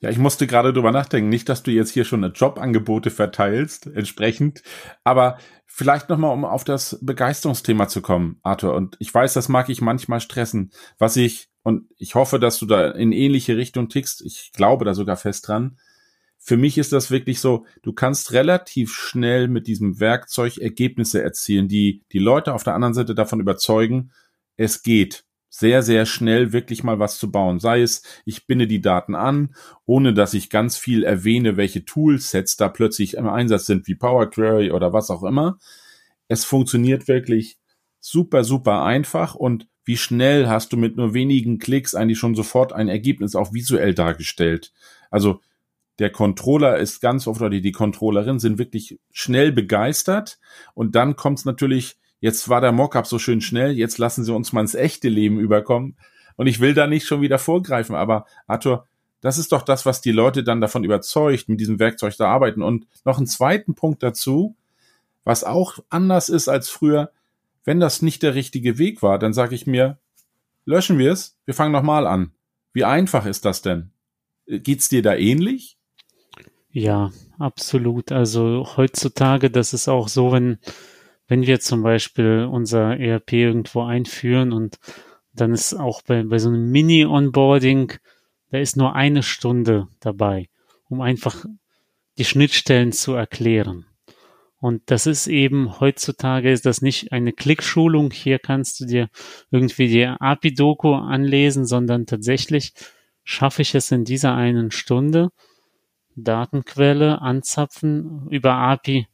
Ja, 0.00 0.10
ich 0.10 0.18
musste 0.18 0.46
gerade 0.46 0.72
drüber 0.72 0.92
nachdenken. 0.92 1.28
Nicht, 1.28 1.48
dass 1.48 1.64
du 1.64 1.72
jetzt 1.72 1.90
hier 1.90 2.04
schon 2.04 2.22
Jobangebote 2.32 3.10
verteilst, 3.10 3.86
entsprechend. 3.86 4.62
Aber 5.02 5.38
vielleicht 5.66 6.08
nochmal, 6.08 6.32
um 6.32 6.44
auf 6.44 6.62
das 6.62 6.98
Begeisterungsthema 7.02 7.88
zu 7.88 8.00
kommen, 8.00 8.38
Arthur. 8.42 8.74
Und 8.74 8.96
ich 9.00 9.12
weiß, 9.12 9.32
das 9.34 9.48
mag 9.48 9.68
ich 9.68 9.80
manchmal 9.80 10.20
stressen. 10.20 10.70
Was 10.98 11.16
ich, 11.16 11.48
und 11.64 11.88
ich 11.96 12.14
hoffe, 12.14 12.38
dass 12.38 12.58
du 12.58 12.66
da 12.66 12.92
in 12.92 13.10
ähnliche 13.10 13.56
Richtung 13.56 13.88
tickst. 13.88 14.22
Ich 14.22 14.52
glaube 14.52 14.84
da 14.84 14.94
sogar 14.94 15.16
fest 15.16 15.48
dran. 15.48 15.78
Für 16.38 16.56
mich 16.56 16.78
ist 16.78 16.92
das 16.92 17.10
wirklich 17.10 17.40
so, 17.40 17.66
du 17.82 17.92
kannst 17.92 18.32
relativ 18.32 18.94
schnell 18.94 19.48
mit 19.48 19.66
diesem 19.66 19.98
Werkzeug 19.98 20.58
Ergebnisse 20.58 21.22
erzielen, 21.22 21.66
die 21.66 22.04
die 22.12 22.20
Leute 22.20 22.54
auf 22.54 22.62
der 22.62 22.74
anderen 22.74 22.94
Seite 22.94 23.16
davon 23.16 23.40
überzeugen, 23.40 24.12
es 24.56 24.82
geht 24.82 25.24
sehr, 25.50 25.82
sehr 25.82 26.06
schnell 26.06 26.52
wirklich 26.52 26.84
mal 26.84 26.98
was 26.98 27.18
zu 27.18 27.30
bauen. 27.30 27.58
Sei 27.58 27.80
es, 27.82 28.02
ich 28.24 28.46
binde 28.46 28.66
die 28.66 28.80
Daten 28.80 29.14
an, 29.14 29.54
ohne 29.86 30.12
dass 30.12 30.34
ich 30.34 30.50
ganz 30.50 30.76
viel 30.76 31.04
erwähne, 31.04 31.56
welche 31.56 31.84
Toolsets 31.84 32.56
da 32.56 32.68
plötzlich 32.68 33.14
im 33.14 33.28
Einsatz 33.28 33.66
sind, 33.66 33.86
wie 33.86 33.94
Power 33.94 34.28
Query 34.30 34.70
oder 34.72 34.92
was 34.92 35.10
auch 35.10 35.22
immer. 35.22 35.58
Es 36.28 36.44
funktioniert 36.44 37.08
wirklich 37.08 37.58
super, 38.00 38.44
super 38.44 38.82
einfach 38.84 39.34
und 39.34 39.68
wie 39.84 39.96
schnell 39.96 40.48
hast 40.48 40.72
du 40.72 40.76
mit 40.76 40.96
nur 40.96 41.14
wenigen 41.14 41.58
Klicks 41.58 41.94
eigentlich 41.94 42.18
schon 42.18 42.34
sofort 42.34 42.74
ein 42.74 42.88
Ergebnis 42.88 43.34
auch 43.34 43.54
visuell 43.54 43.94
dargestellt. 43.94 44.72
Also 45.10 45.40
der 45.98 46.10
Controller 46.10 46.76
ist 46.76 47.00
ganz 47.00 47.26
oft, 47.26 47.40
oder 47.40 47.58
die 47.58 47.72
Controllerin 47.72 48.38
sind 48.38 48.58
wirklich 48.58 49.00
schnell 49.12 49.50
begeistert 49.50 50.38
und 50.74 50.94
dann 50.94 51.16
kommt 51.16 51.38
es 51.38 51.44
natürlich 51.44 51.96
jetzt 52.20 52.48
war 52.48 52.60
der 52.60 52.72
Mockup 52.72 53.06
so 53.06 53.18
schön 53.18 53.40
schnell, 53.40 53.72
jetzt 53.72 53.98
lassen 53.98 54.24
Sie 54.24 54.32
uns 54.32 54.52
mal 54.52 54.60
ins 54.60 54.74
echte 54.74 55.08
Leben 55.08 55.38
überkommen. 55.38 55.96
Und 56.36 56.46
ich 56.46 56.60
will 56.60 56.74
da 56.74 56.86
nicht 56.86 57.06
schon 57.06 57.20
wieder 57.20 57.38
vorgreifen, 57.38 57.96
aber 57.96 58.26
Arthur, 58.46 58.86
das 59.20 59.38
ist 59.38 59.50
doch 59.50 59.62
das, 59.62 59.86
was 59.86 60.00
die 60.00 60.12
Leute 60.12 60.44
dann 60.44 60.60
davon 60.60 60.84
überzeugt, 60.84 61.48
mit 61.48 61.60
diesem 61.60 61.80
Werkzeug 61.80 62.14
zu 62.14 62.24
arbeiten. 62.24 62.62
Und 62.62 62.86
noch 63.04 63.18
einen 63.18 63.26
zweiten 63.26 63.74
Punkt 63.74 64.02
dazu, 64.02 64.56
was 65.24 65.42
auch 65.42 65.78
anders 65.90 66.28
ist 66.28 66.48
als 66.48 66.68
früher, 66.68 67.10
wenn 67.64 67.80
das 67.80 68.02
nicht 68.02 68.22
der 68.22 68.34
richtige 68.34 68.78
Weg 68.78 69.02
war, 69.02 69.18
dann 69.18 69.32
sage 69.32 69.54
ich 69.54 69.66
mir, 69.66 69.98
löschen 70.64 70.98
wir 70.98 71.12
es, 71.12 71.36
wir 71.44 71.54
fangen 71.54 71.72
nochmal 71.72 72.06
an. 72.06 72.32
Wie 72.72 72.84
einfach 72.84 73.26
ist 73.26 73.44
das 73.44 73.60
denn? 73.60 73.90
Geht's 74.46 74.88
dir 74.88 75.02
da 75.02 75.14
ähnlich? 75.14 75.76
Ja, 76.70 77.10
absolut. 77.38 78.12
Also 78.12 78.68
heutzutage, 78.76 79.50
das 79.50 79.74
ist 79.74 79.88
auch 79.88 80.08
so, 80.08 80.32
wenn 80.32 80.58
wenn 81.28 81.46
wir 81.46 81.60
zum 81.60 81.82
Beispiel 81.82 82.48
unser 82.50 82.98
ERP 82.98 83.34
irgendwo 83.34 83.82
einführen 83.82 84.52
und 84.52 84.78
dann 85.34 85.52
ist 85.52 85.74
auch 85.74 86.02
bei, 86.02 86.24
bei 86.24 86.38
so 86.38 86.48
einem 86.48 86.70
Mini-Onboarding, 86.70 87.92
da 88.50 88.58
ist 88.58 88.76
nur 88.76 88.94
eine 88.96 89.22
Stunde 89.22 89.88
dabei, 90.00 90.48
um 90.88 91.00
einfach 91.00 91.44
die 92.16 92.24
Schnittstellen 92.24 92.92
zu 92.92 93.12
erklären. 93.12 93.84
Und 94.60 94.82
das 94.86 95.06
ist 95.06 95.28
eben, 95.28 95.78
heutzutage 95.78 96.50
ist 96.50 96.66
das 96.66 96.82
nicht 96.82 97.12
eine 97.12 97.32
Klickschulung. 97.32 98.10
Hier 98.10 98.40
kannst 98.40 98.80
du 98.80 98.86
dir 98.86 99.08
irgendwie 99.52 99.86
die 99.86 100.04
API-Doku 100.04 100.94
anlesen, 100.94 101.64
sondern 101.64 102.06
tatsächlich 102.06 102.72
schaffe 103.22 103.62
ich 103.62 103.74
es 103.76 103.92
in 103.92 104.04
dieser 104.04 104.34
einen 104.34 104.72
Stunde, 104.72 105.28
Datenquelle 106.16 107.20
anzapfen, 107.20 108.26
über 108.30 108.54
API 108.54 109.06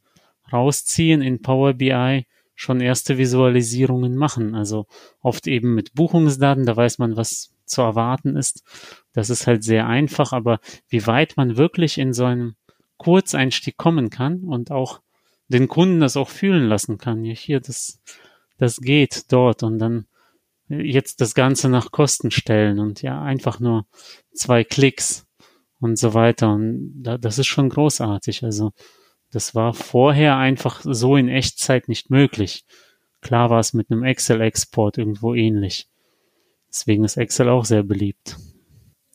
rausziehen 0.51 1.21
in 1.21 1.41
Power 1.41 1.73
BI 1.73 2.25
schon 2.55 2.79
erste 2.79 3.17
Visualisierungen 3.17 4.15
machen. 4.15 4.55
Also 4.55 4.87
oft 5.21 5.47
eben 5.47 5.75
mit 5.75 5.93
Buchungsdaten, 5.93 6.65
da 6.65 6.75
weiß 6.75 6.97
man, 6.99 7.17
was 7.17 7.53
zu 7.65 7.81
erwarten 7.81 8.37
ist. 8.37 8.63
Das 9.13 9.29
ist 9.29 9.47
halt 9.47 9.63
sehr 9.63 9.87
einfach, 9.87 10.31
aber 10.31 10.59
wie 10.87 11.05
weit 11.07 11.35
man 11.37 11.57
wirklich 11.57 11.97
in 11.97 12.13
so 12.13 12.25
einem 12.25 12.55
Kurzeinstieg 12.97 13.77
kommen 13.77 14.09
kann 14.09 14.43
und 14.43 14.71
auch 14.71 15.01
den 15.47 15.67
Kunden 15.67 15.99
das 15.99 16.17
auch 16.17 16.29
fühlen 16.29 16.67
lassen 16.67 16.97
kann. 16.97 17.23
Ja, 17.23 17.33
hier, 17.33 17.59
das, 17.59 17.99
das 18.57 18.77
geht 18.77 19.31
dort 19.31 19.63
und 19.63 19.79
dann 19.79 20.07
jetzt 20.67 21.21
das 21.21 21.35
Ganze 21.35 21.69
nach 21.69 21.91
Kosten 21.91 22.31
stellen 22.31 22.79
und 22.79 23.01
ja, 23.01 23.21
einfach 23.21 23.59
nur 23.59 23.85
zwei 24.33 24.63
Klicks 24.63 25.27
und 25.79 25.97
so 25.97 26.13
weiter. 26.13 26.53
Und 26.53 27.03
da, 27.03 27.17
das 27.17 27.37
ist 27.37 27.47
schon 27.47 27.69
großartig. 27.69 28.43
Also 28.43 28.71
das 29.35 29.53
war 29.53 29.73
vorher 29.73 30.37
einfach 30.37 30.79
so 30.85 31.17
in 31.17 31.27
Echtzeit 31.27 31.89
nicht 31.89 32.09
möglich. 32.09 32.63
Klar 33.19 33.49
war 33.49 33.59
es 33.59 33.73
mit 33.73 33.91
einem 33.91 34.03
Excel-Export 34.03 34.97
irgendwo 34.97 35.33
ähnlich. 35.33 35.89
Deswegen 36.69 37.03
ist 37.03 37.17
Excel 37.17 37.49
auch 37.49 37.65
sehr 37.65 37.83
beliebt. 37.83 38.37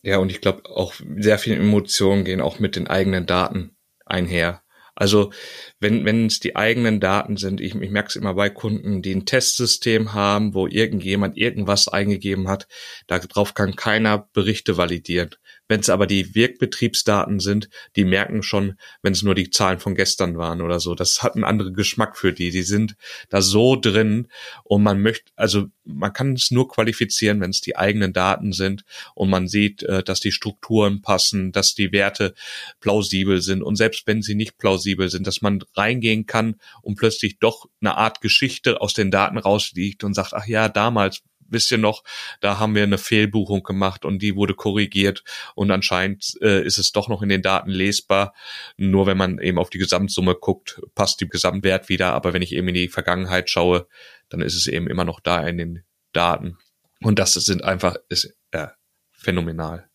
Ja, 0.03 0.17
und 0.17 0.31
ich 0.31 0.39
glaube 0.39 0.69
auch 0.69 0.93
sehr 1.17 1.39
viele 1.39 1.55
Emotionen 1.55 2.23
gehen 2.23 2.39
auch 2.39 2.59
mit 2.59 2.75
den 2.75 2.85
eigenen 2.85 3.25
Daten 3.25 3.75
einher. 4.05 4.61
Also 4.93 5.31
wenn 5.79 6.27
es 6.27 6.39
die 6.39 6.55
eigenen 6.55 6.99
Daten 6.99 7.35
sind, 7.35 7.59
ich, 7.59 7.73
ich 7.73 7.89
merke 7.89 8.09
es 8.09 8.15
immer 8.15 8.35
bei 8.35 8.51
Kunden, 8.51 9.01
die 9.01 9.15
ein 9.15 9.25
Testsystem 9.25 10.13
haben, 10.13 10.53
wo 10.53 10.67
irgendjemand 10.67 11.35
irgendwas 11.35 11.87
eingegeben 11.87 12.47
hat, 12.47 12.67
darauf 13.07 13.55
kann 13.55 13.75
keiner 13.75 14.29
Berichte 14.33 14.77
validieren. 14.77 15.31
Wenn 15.71 15.79
es 15.79 15.89
aber 15.89 16.05
die 16.05 16.35
Wirkbetriebsdaten 16.35 17.39
sind, 17.39 17.69
die 17.95 18.03
merken 18.03 18.43
schon, 18.43 18.77
wenn 19.03 19.13
es 19.13 19.23
nur 19.23 19.35
die 19.35 19.51
Zahlen 19.51 19.79
von 19.79 19.95
gestern 19.95 20.37
waren 20.37 20.59
oder 20.59 20.81
so. 20.81 20.95
Das 20.95 21.23
hat 21.23 21.35
einen 21.35 21.45
anderen 21.45 21.73
Geschmack 21.73 22.17
für 22.17 22.33
die. 22.33 22.49
Die 22.51 22.63
sind 22.63 22.97
da 23.29 23.41
so 23.41 23.77
drin 23.77 24.27
und 24.65 24.83
man 24.83 25.01
möchte, 25.01 25.31
also 25.37 25.67
man 25.85 26.11
kann 26.11 26.33
es 26.33 26.51
nur 26.51 26.67
qualifizieren, 26.67 27.39
wenn 27.39 27.51
es 27.51 27.61
die 27.61 27.77
eigenen 27.77 28.11
Daten 28.11 28.51
sind 28.51 28.83
und 29.15 29.29
man 29.29 29.47
sieht, 29.47 29.81
äh, 29.83 30.03
dass 30.03 30.19
die 30.19 30.33
Strukturen 30.33 31.01
passen, 31.01 31.53
dass 31.53 31.73
die 31.73 31.93
Werte 31.93 32.33
plausibel 32.81 33.41
sind 33.41 33.63
und 33.63 33.77
selbst 33.77 34.05
wenn 34.07 34.21
sie 34.21 34.35
nicht 34.35 34.57
plausibel 34.57 35.07
sind, 35.07 35.25
dass 35.25 35.41
man 35.41 35.63
reingehen 35.77 36.25
kann 36.25 36.55
und 36.81 36.95
plötzlich 36.95 37.39
doch 37.39 37.69
eine 37.79 37.95
Art 37.95 38.19
Geschichte 38.19 38.81
aus 38.81 38.93
den 38.93 39.09
Daten 39.09 39.37
rausliegt 39.37 40.03
und 40.03 40.15
sagt, 40.15 40.33
ach 40.33 40.47
ja, 40.47 40.67
damals 40.67 41.21
ihr 41.51 41.77
noch, 41.77 42.03
da 42.39 42.59
haben 42.59 42.75
wir 42.75 42.83
eine 42.83 42.97
Fehlbuchung 42.97 43.63
gemacht 43.63 44.05
und 44.05 44.19
die 44.21 44.35
wurde 44.35 44.53
korrigiert 44.53 45.23
und 45.55 45.71
anscheinend 45.71 46.37
äh, 46.41 46.63
ist 46.63 46.77
es 46.77 46.91
doch 46.91 47.07
noch 47.07 47.21
in 47.21 47.29
den 47.29 47.41
Daten 47.41 47.69
lesbar. 47.69 48.33
Nur 48.77 49.05
wenn 49.05 49.17
man 49.17 49.39
eben 49.39 49.59
auf 49.59 49.69
die 49.69 49.77
Gesamtsumme 49.77 50.35
guckt, 50.35 50.81
passt 50.95 51.21
die 51.21 51.27
Gesamtwert 51.27 51.89
wieder. 51.89 52.13
Aber 52.13 52.33
wenn 52.33 52.41
ich 52.41 52.53
eben 52.53 52.67
in 52.69 52.73
die 52.75 52.87
Vergangenheit 52.87 53.49
schaue, 53.49 53.87
dann 54.29 54.41
ist 54.41 54.55
es 54.55 54.67
eben 54.67 54.87
immer 54.87 55.05
noch 55.05 55.19
da 55.19 55.45
in 55.45 55.57
den 55.57 55.83
Daten. 56.13 56.57
Und 57.01 57.19
das 57.19 57.33
sind 57.33 57.63
einfach, 57.63 57.95
ist 58.09 58.35
äh, 58.51 58.67
phänomenal. 59.11 59.89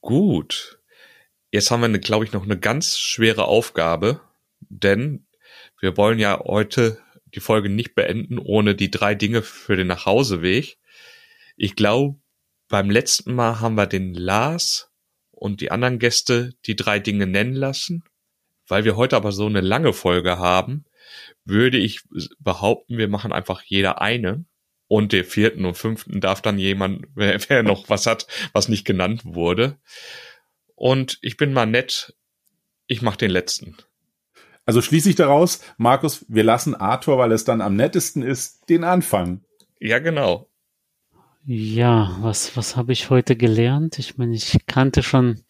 Gut. 0.00 0.78
Jetzt 1.50 1.70
haben 1.70 1.80
wir, 1.80 1.98
glaube 1.98 2.24
ich, 2.24 2.32
noch 2.32 2.44
eine 2.44 2.58
ganz 2.58 2.98
schwere 2.98 3.46
Aufgabe, 3.46 4.20
denn 4.60 5.26
wir 5.80 5.96
wollen 5.96 6.18
ja 6.18 6.38
heute 6.40 7.00
die 7.38 7.44
Folge 7.44 7.68
nicht 7.68 7.94
beenden 7.94 8.36
ohne 8.36 8.74
die 8.74 8.90
drei 8.90 9.14
Dinge 9.14 9.42
für 9.42 9.76
den 9.76 9.86
Nachhauseweg. 9.86 10.76
Ich 11.56 11.76
glaube, 11.76 12.18
beim 12.68 12.90
letzten 12.90 13.32
Mal 13.32 13.60
haben 13.60 13.76
wir 13.76 13.86
den 13.86 14.12
Lars 14.12 14.90
und 15.30 15.60
die 15.60 15.70
anderen 15.70 16.00
Gäste 16.00 16.54
die 16.66 16.74
drei 16.74 16.98
Dinge 16.98 17.28
nennen 17.28 17.54
lassen. 17.54 18.02
Weil 18.66 18.84
wir 18.84 18.96
heute 18.96 19.14
aber 19.14 19.30
so 19.30 19.46
eine 19.46 19.60
lange 19.60 19.92
Folge 19.92 20.38
haben, 20.38 20.84
würde 21.44 21.78
ich 21.78 22.00
behaupten, 22.40 22.98
wir 22.98 23.06
machen 23.06 23.32
einfach 23.32 23.62
jeder 23.62 24.00
eine. 24.00 24.44
Und 24.88 25.12
der 25.12 25.24
vierten 25.24 25.64
und 25.64 25.76
fünften 25.76 26.20
darf 26.20 26.42
dann 26.42 26.58
jemand, 26.58 27.06
wer, 27.14 27.38
wer 27.48 27.62
noch 27.62 27.88
was 27.88 28.06
hat, 28.06 28.26
was 28.52 28.68
nicht 28.68 28.84
genannt 28.84 29.22
wurde. 29.24 29.78
Und 30.74 31.18
ich 31.22 31.36
bin 31.36 31.52
mal 31.52 31.66
nett, 31.66 32.16
ich 32.88 33.00
mache 33.00 33.18
den 33.18 33.30
letzten. 33.30 33.76
Also 34.68 34.82
schließe 34.82 35.08
ich 35.08 35.16
daraus, 35.16 35.62
Markus, 35.78 36.26
wir 36.28 36.44
lassen 36.44 36.74
Arthur, 36.74 37.16
weil 37.16 37.32
es 37.32 37.42
dann 37.42 37.62
am 37.62 37.74
nettesten 37.74 38.22
ist, 38.22 38.68
den 38.68 38.84
Anfang. 38.84 39.40
Ja, 39.80 39.98
genau. 39.98 40.50
Ja, 41.46 42.18
was, 42.20 42.54
was 42.54 42.76
habe 42.76 42.92
ich 42.92 43.08
heute 43.08 43.34
gelernt? 43.34 43.98
Ich 43.98 44.18
meine, 44.18 44.34
ich 44.34 44.58
kannte 44.66 45.02
schon 45.02 45.40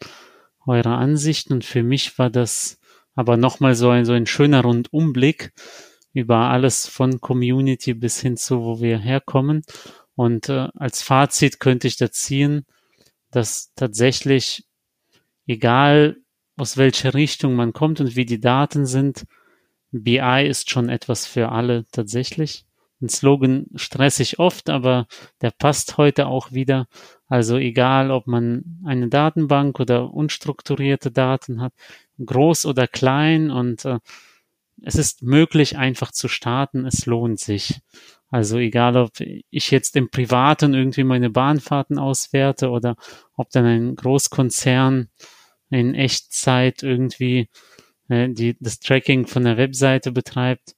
eure 0.64 0.94
Ansichten 0.94 1.54
und 1.54 1.64
für 1.64 1.82
mich 1.82 2.16
war 2.16 2.30
das 2.30 2.78
aber 3.12 3.36
nochmal 3.36 3.74
so 3.74 3.90
ein, 3.90 4.04
so 4.04 4.12
ein 4.12 4.26
schöner 4.26 4.62
Rundumblick 4.62 5.52
über 6.12 6.36
alles 6.36 6.86
von 6.86 7.20
Community 7.20 7.94
bis 7.94 8.20
hin 8.20 8.36
zu, 8.36 8.62
wo 8.62 8.80
wir 8.80 8.98
herkommen. 8.98 9.64
Und 10.14 10.48
äh, 10.48 10.68
als 10.76 11.02
Fazit 11.02 11.58
könnte 11.58 11.88
ich 11.88 11.96
da 11.96 12.12
ziehen, 12.12 12.66
dass 13.32 13.72
tatsächlich, 13.74 14.64
egal 15.48 16.18
aus 16.58 16.76
welcher 16.76 17.14
Richtung 17.14 17.54
man 17.54 17.72
kommt 17.72 18.00
und 18.00 18.16
wie 18.16 18.26
die 18.26 18.40
Daten 18.40 18.86
sind. 18.86 19.24
BI 19.90 20.46
ist 20.46 20.70
schon 20.70 20.88
etwas 20.88 21.26
für 21.26 21.50
alle 21.50 21.86
tatsächlich. 21.92 22.64
Ein 23.00 23.08
Slogan 23.08 23.66
stress 23.76 24.18
ich 24.18 24.38
oft, 24.38 24.70
aber 24.70 25.06
der 25.40 25.52
passt 25.52 25.98
heute 25.98 26.26
auch 26.26 26.52
wieder. 26.52 26.88
Also 27.28 27.56
egal, 27.56 28.10
ob 28.10 28.26
man 28.26 28.80
eine 28.84 29.08
Datenbank 29.08 29.78
oder 29.78 30.12
unstrukturierte 30.12 31.12
Daten 31.12 31.60
hat, 31.60 31.72
groß 32.24 32.66
oder 32.66 32.88
klein 32.88 33.50
und 33.50 33.84
äh, 33.84 33.98
es 34.82 34.96
ist 34.96 35.22
möglich 35.22 35.76
einfach 35.76 36.12
zu 36.12 36.28
starten, 36.28 36.86
es 36.86 37.06
lohnt 37.06 37.40
sich. 37.40 37.80
Also 38.30 38.58
egal, 38.58 38.96
ob 38.96 39.12
ich 39.20 39.70
jetzt 39.70 39.96
im 39.96 40.10
Privaten 40.10 40.74
irgendwie 40.74 41.04
meine 41.04 41.30
Bahnfahrten 41.30 41.98
auswerte 41.98 42.70
oder 42.70 42.96
ob 43.36 43.50
dann 43.50 43.64
ein 43.64 43.96
Großkonzern 43.96 45.08
in 45.70 45.94
Echtzeit 45.94 46.82
irgendwie 46.82 47.48
äh, 48.08 48.28
die, 48.28 48.56
das 48.60 48.80
Tracking 48.80 49.26
von 49.26 49.44
der 49.44 49.56
Webseite 49.56 50.12
betreibt. 50.12 50.76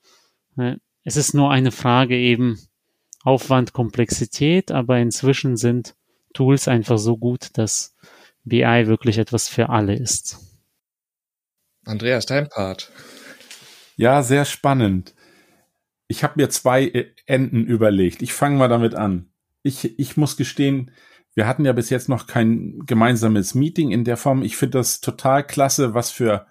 Äh, 0.56 0.76
es 1.04 1.16
ist 1.16 1.34
nur 1.34 1.50
eine 1.50 1.72
Frage 1.72 2.16
eben 2.16 2.58
Aufwand, 3.22 3.72
Komplexität, 3.72 4.70
aber 4.70 4.98
inzwischen 4.98 5.56
sind 5.56 5.94
Tools 6.32 6.68
einfach 6.68 6.98
so 6.98 7.16
gut, 7.16 7.50
dass 7.54 7.94
BI 8.44 8.86
wirklich 8.86 9.18
etwas 9.18 9.48
für 9.48 9.68
alle 9.68 9.94
ist. 9.94 10.38
Andreas, 11.84 12.26
dein 12.26 12.48
Part. 12.48 12.90
Ja, 13.96 14.22
sehr 14.22 14.44
spannend. 14.44 15.14
Ich 16.08 16.24
habe 16.24 16.34
mir 16.36 16.48
zwei 16.50 16.84
äh, 16.84 17.12
Enden 17.26 17.66
überlegt. 17.66 18.22
Ich 18.22 18.32
fange 18.32 18.56
mal 18.56 18.68
damit 18.68 18.94
an. 18.94 19.30
Ich, 19.62 19.98
ich 19.98 20.16
muss 20.16 20.36
gestehen, 20.36 20.90
wir 21.40 21.46
hatten 21.46 21.64
ja 21.64 21.72
bis 21.72 21.88
jetzt 21.88 22.10
noch 22.10 22.26
kein 22.26 22.80
gemeinsames 22.84 23.54
Meeting 23.54 23.92
in 23.92 24.04
der 24.04 24.18
Form. 24.18 24.42
Ich 24.42 24.58
finde 24.58 24.76
das 24.76 25.00
total 25.00 25.42
klasse, 25.42 25.94
was 25.94 26.10
für 26.10 26.44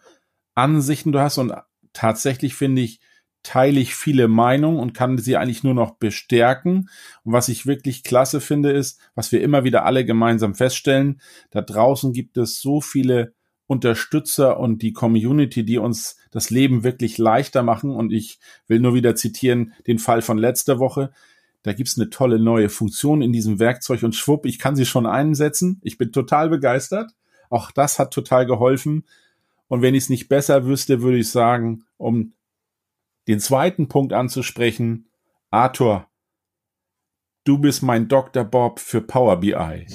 Ansichten 0.55 1.11
du 1.11 1.19
hast 1.19 1.37
und 1.37 1.53
tatsächlich 1.93 2.55
finde 2.55 2.81
ich, 2.81 2.99
teile 3.43 3.79
ich 3.79 3.93
viele 3.93 4.27
Meinungen 4.27 4.79
und 4.79 4.95
kann 4.95 5.19
sie 5.19 5.37
eigentlich 5.37 5.63
nur 5.63 5.75
noch 5.75 5.97
bestärken. 5.97 6.89
Und 7.23 7.33
was 7.33 7.49
ich 7.49 7.67
wirklich 7.67 8.03
klasse 8.03 8.41
finde, 8.41 8.71
ist, 8.71 8.99
was 9.13 9.31
wir 9.31 9.43
immer 9.43 9.63
wieder 9.63 9.85
alle 9.85 10.05
gemeinsam 10.05 10.55
feststellen, 10.55 11.21
da 11.51 11.61
draußen 11.61 12.11
gibt 12.11 12.37
es 12.37 12.59
so 12.59 12.81
viele 12.81 13.35
Unterstützer 13.67 14.59
und 14.59 14.81
die 14.81 14.93
Community, 14.93 15.63
die 15.63 15.77
uns 15.77 16.17
das 16.31 16.49
Leben 16.49 16.83
wirklich 16.83 17.19
leichter 17.19 17.61
machen. 17.61 17.91
Und 17.91 18.11
ich 18.11 18.39
will 18.65 18.79
nur 18.79 18.95
wieder 18.95 19.13
zitieren 19.13 19.73
den 19.85 19.99
Fall 19.99 20.23
von 20.23 20.39
letzter 20.39 20.79
Woche 20.79 21.11
da 21.63 21.73
gibt's 21.73 21.97
eine 21.97 22.09
tolle 22.09 22.39
neue 22.39 22.69
Funktion 22.69 23.21
in 23.21 23.33
diesem 23.33 23.59
Werkzeug 23.59 24.03
und 24.03 24.15
schwupp, 24.15 24.45
ich 24.45 24.59
kann 24.59 24.75
sie 24.75 24.85
schon 24.85 25.05
einsetzen. 25.05 25.79
Ich 25.83 25.97
bin 25.97 26.11
total 26.11 26.49
begeistert. 26.49 27.11
Auch 27.49 27.71
das 27.71 27.99
hat 27.99 28.13
total 28.13 28.45
geholfen. 28.45 29.05
Und 29.67 29.81
wenn 29.81 29.95
ich 29.95 30.03
es 30.03 30.09
nicht 30.09 30.29
besser 30.29 30.65
wüsste, 30.65 31.01
würde 31.01 31.17
ich 31.17 31.29
sagen, 31.29 31.83
um 31.97 32.33
den 33.27 33.39
zweiten 33.39 33.87
Punkt 33.87 34.13
anzusprechen, 34.13 35.09
Arthur, 35.51 36.07
du 37.43 37.57
bist 37.57 37.83
mein 37.83 38.07
Dr. 38.07 38.43
Bob 38.43 38.79
für 38.79 39.01
Power 39.01 39.39
BI. 39.39 39.85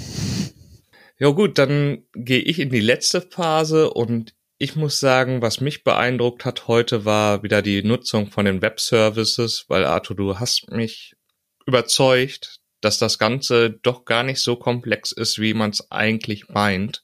Ja 1.18 1.30
gut, 1.30 1.58
dann 1.58 2.04
gehe 2.12 2.40
ich 2.40 2.58
in 2.58 2.70
die 2.70 2.80
letzte 2.80 3.20
Phase 3.20 3.90
und 3.90 4.34
ich 4.58 4.76
muss 4.76 5.00
sagen, 5.00 5.42
was 5.42 5.60
mich 5.60 5.82
beeindruckt 5.82 6.44
hat 6.44 6.68
heute 6.68 7.04
war 7.04 7.42
wieder 7.42 7.62
die 7.62 7.82
Nutzung 7.82 8.30
von 8.30 8.44
den 8.44 8.62
Web 8.62 8.80
Services, 8.80 9.64
weil 9.68 9.84
Arthur, 9.84 10.16
du 10.16 10.38
hast 10.38 10.70
mich 10.70 11.16
überzeugt, 11.66 12.60
dass 12.80 12.98
das 12.98 13.18
Ganze 13.18 13.70
doch 13.70 14.04
gar 14.04 14.22
nicht 14.22 14.40
so 14.40 14.56
komplex 14.56 15.10
ist, 15.12 15.40
wie 15.40 15.54
man 15.54 15.70
es 15.70 15.90
eigentlich 15.90 16.48
meint. 16.48 17.02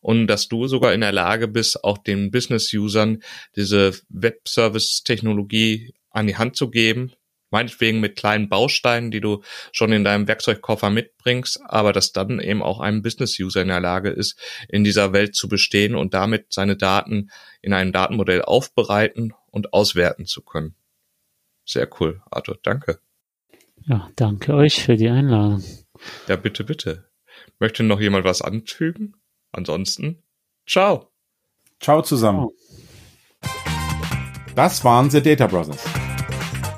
Und 0.00 0.26
dass 0.26 0.48
du 0.48 0.68
sogar 0.68 0.94
in 0.94 1.02
der 1.02 1.12
Lage 1.12 1.48
bist, 1.48 1.84
auch 1.84 1.98
den 1.98 2.30
Business-Usern 2.30 3.22
diese 3.56 3.92
Web-Service-Technologie 4.08 5.92
an 6.10 6.26
die 6.26 6.36
Hand 6.36 6.56
zu 6.56 6.70
geben. 6.70 7.12
Meinetwegen 7.50 8.00
mit 8.00 8.16
kleinen 8.16 8.48
Bausteinen, 8.48 9.10
die 9.10 9.20
du 9.20 9.42
schon 9.72 9.90
in 9.92 10.04
deinem 10.04 10.28
Werkzeugkoffer 10.28 10.90
mitbringst, 10.90 11.60
aber 11.64 11.92
dass 11.92 12.12
dann 12.12 12.40
eben 12.40 12.62
auch 12.62 12.80
ein 12.80 13.02
Business-User 13.02 13.62
in 13.62 13.68
der 13.68 13.80
Lage 13.80 14.10
ist, 14.10 14.38
in 14.68 14.84
dieser 14.84 15.12
Welt 15.14 15.34
zu 15.34 15.48
bestehen 15.48 15.94
und 15.94 16.12
damit 16.12 16.52
seine 16.52 16.76
Daten 16.76 17.30
in 17.62 17.72
einem 17.72 17.92
Datenmodell 17.92 18.42
aufbereiten 18.42 19.32
und 19.50 19.72
auswerten 19.72 20.26
zu 20.26 20.42
können. 20.42 20.74
Sehr 21.64 21.88
cool, 22.00 22.22
Arthur. 22.30 22.58
Danke. 22.62 23.00
Ja, 23.88 24.10
danke 24.16 24.52
euch 24.52 24.82
für 24.82 24.96
die 24.96 25.08
Einladung. 25.08 25.64
Ja, 26.26 26.36
bitte, 26.36 26.62
bitte. 26.62 27.08
Möchte 27.58 27.82
noch 27.82 28.00
jemand 28.00 28.24
was 28.24 28.42
anfügen? 28.42 29.14
Ansonsten, 29.50 30.22
ciao. 30.66 31.10
Ciao 31.80 32.02
zusammen. 32.02 32.48
Das 34.54 34.84
waren 34.84 35.08
The 35.08 35.22
Data 35.22 35.46
Brothers. 35.46 35.82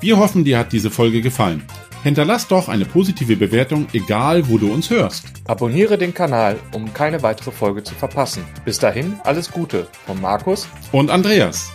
Wir 0.00 0.18
hoffen, 0.18 0.44
dir 0.44 0.58
hat 0.58 0.72
diese 0.72 0.90
Folge 0.90 1.20
gefallen. 1.20 1.64
Hinterlass 2.04 2.46
doch 2.46 2.68
eine 2.68 2.84
positive 2.84 3.36
Bewertung, 3.36 3.88
egal 3.92 4.48
wo 4.48 4.56
du 4.56 4.72
uns 4.72 4.88
hörst. 4.88 5.26
Abonniere 5.48 5.98
den 5.98 6.14
Kanal, 6.14 6.58
um 6.74 6.94
keine 6.94 7.22
weitere 7.22 7.50
Folge 7.50 7.82
zu 7.82 7.94
verpassen. 7.94 8.44
Bis 8.64 8.78
dahin, 8.78 9.18
alles 9.24 9.50
Gute 9.50 9.88
von 10.06 10.20
Markus 10.20 10.68
und 10.92 11.10
Andreas. 11.10 11.72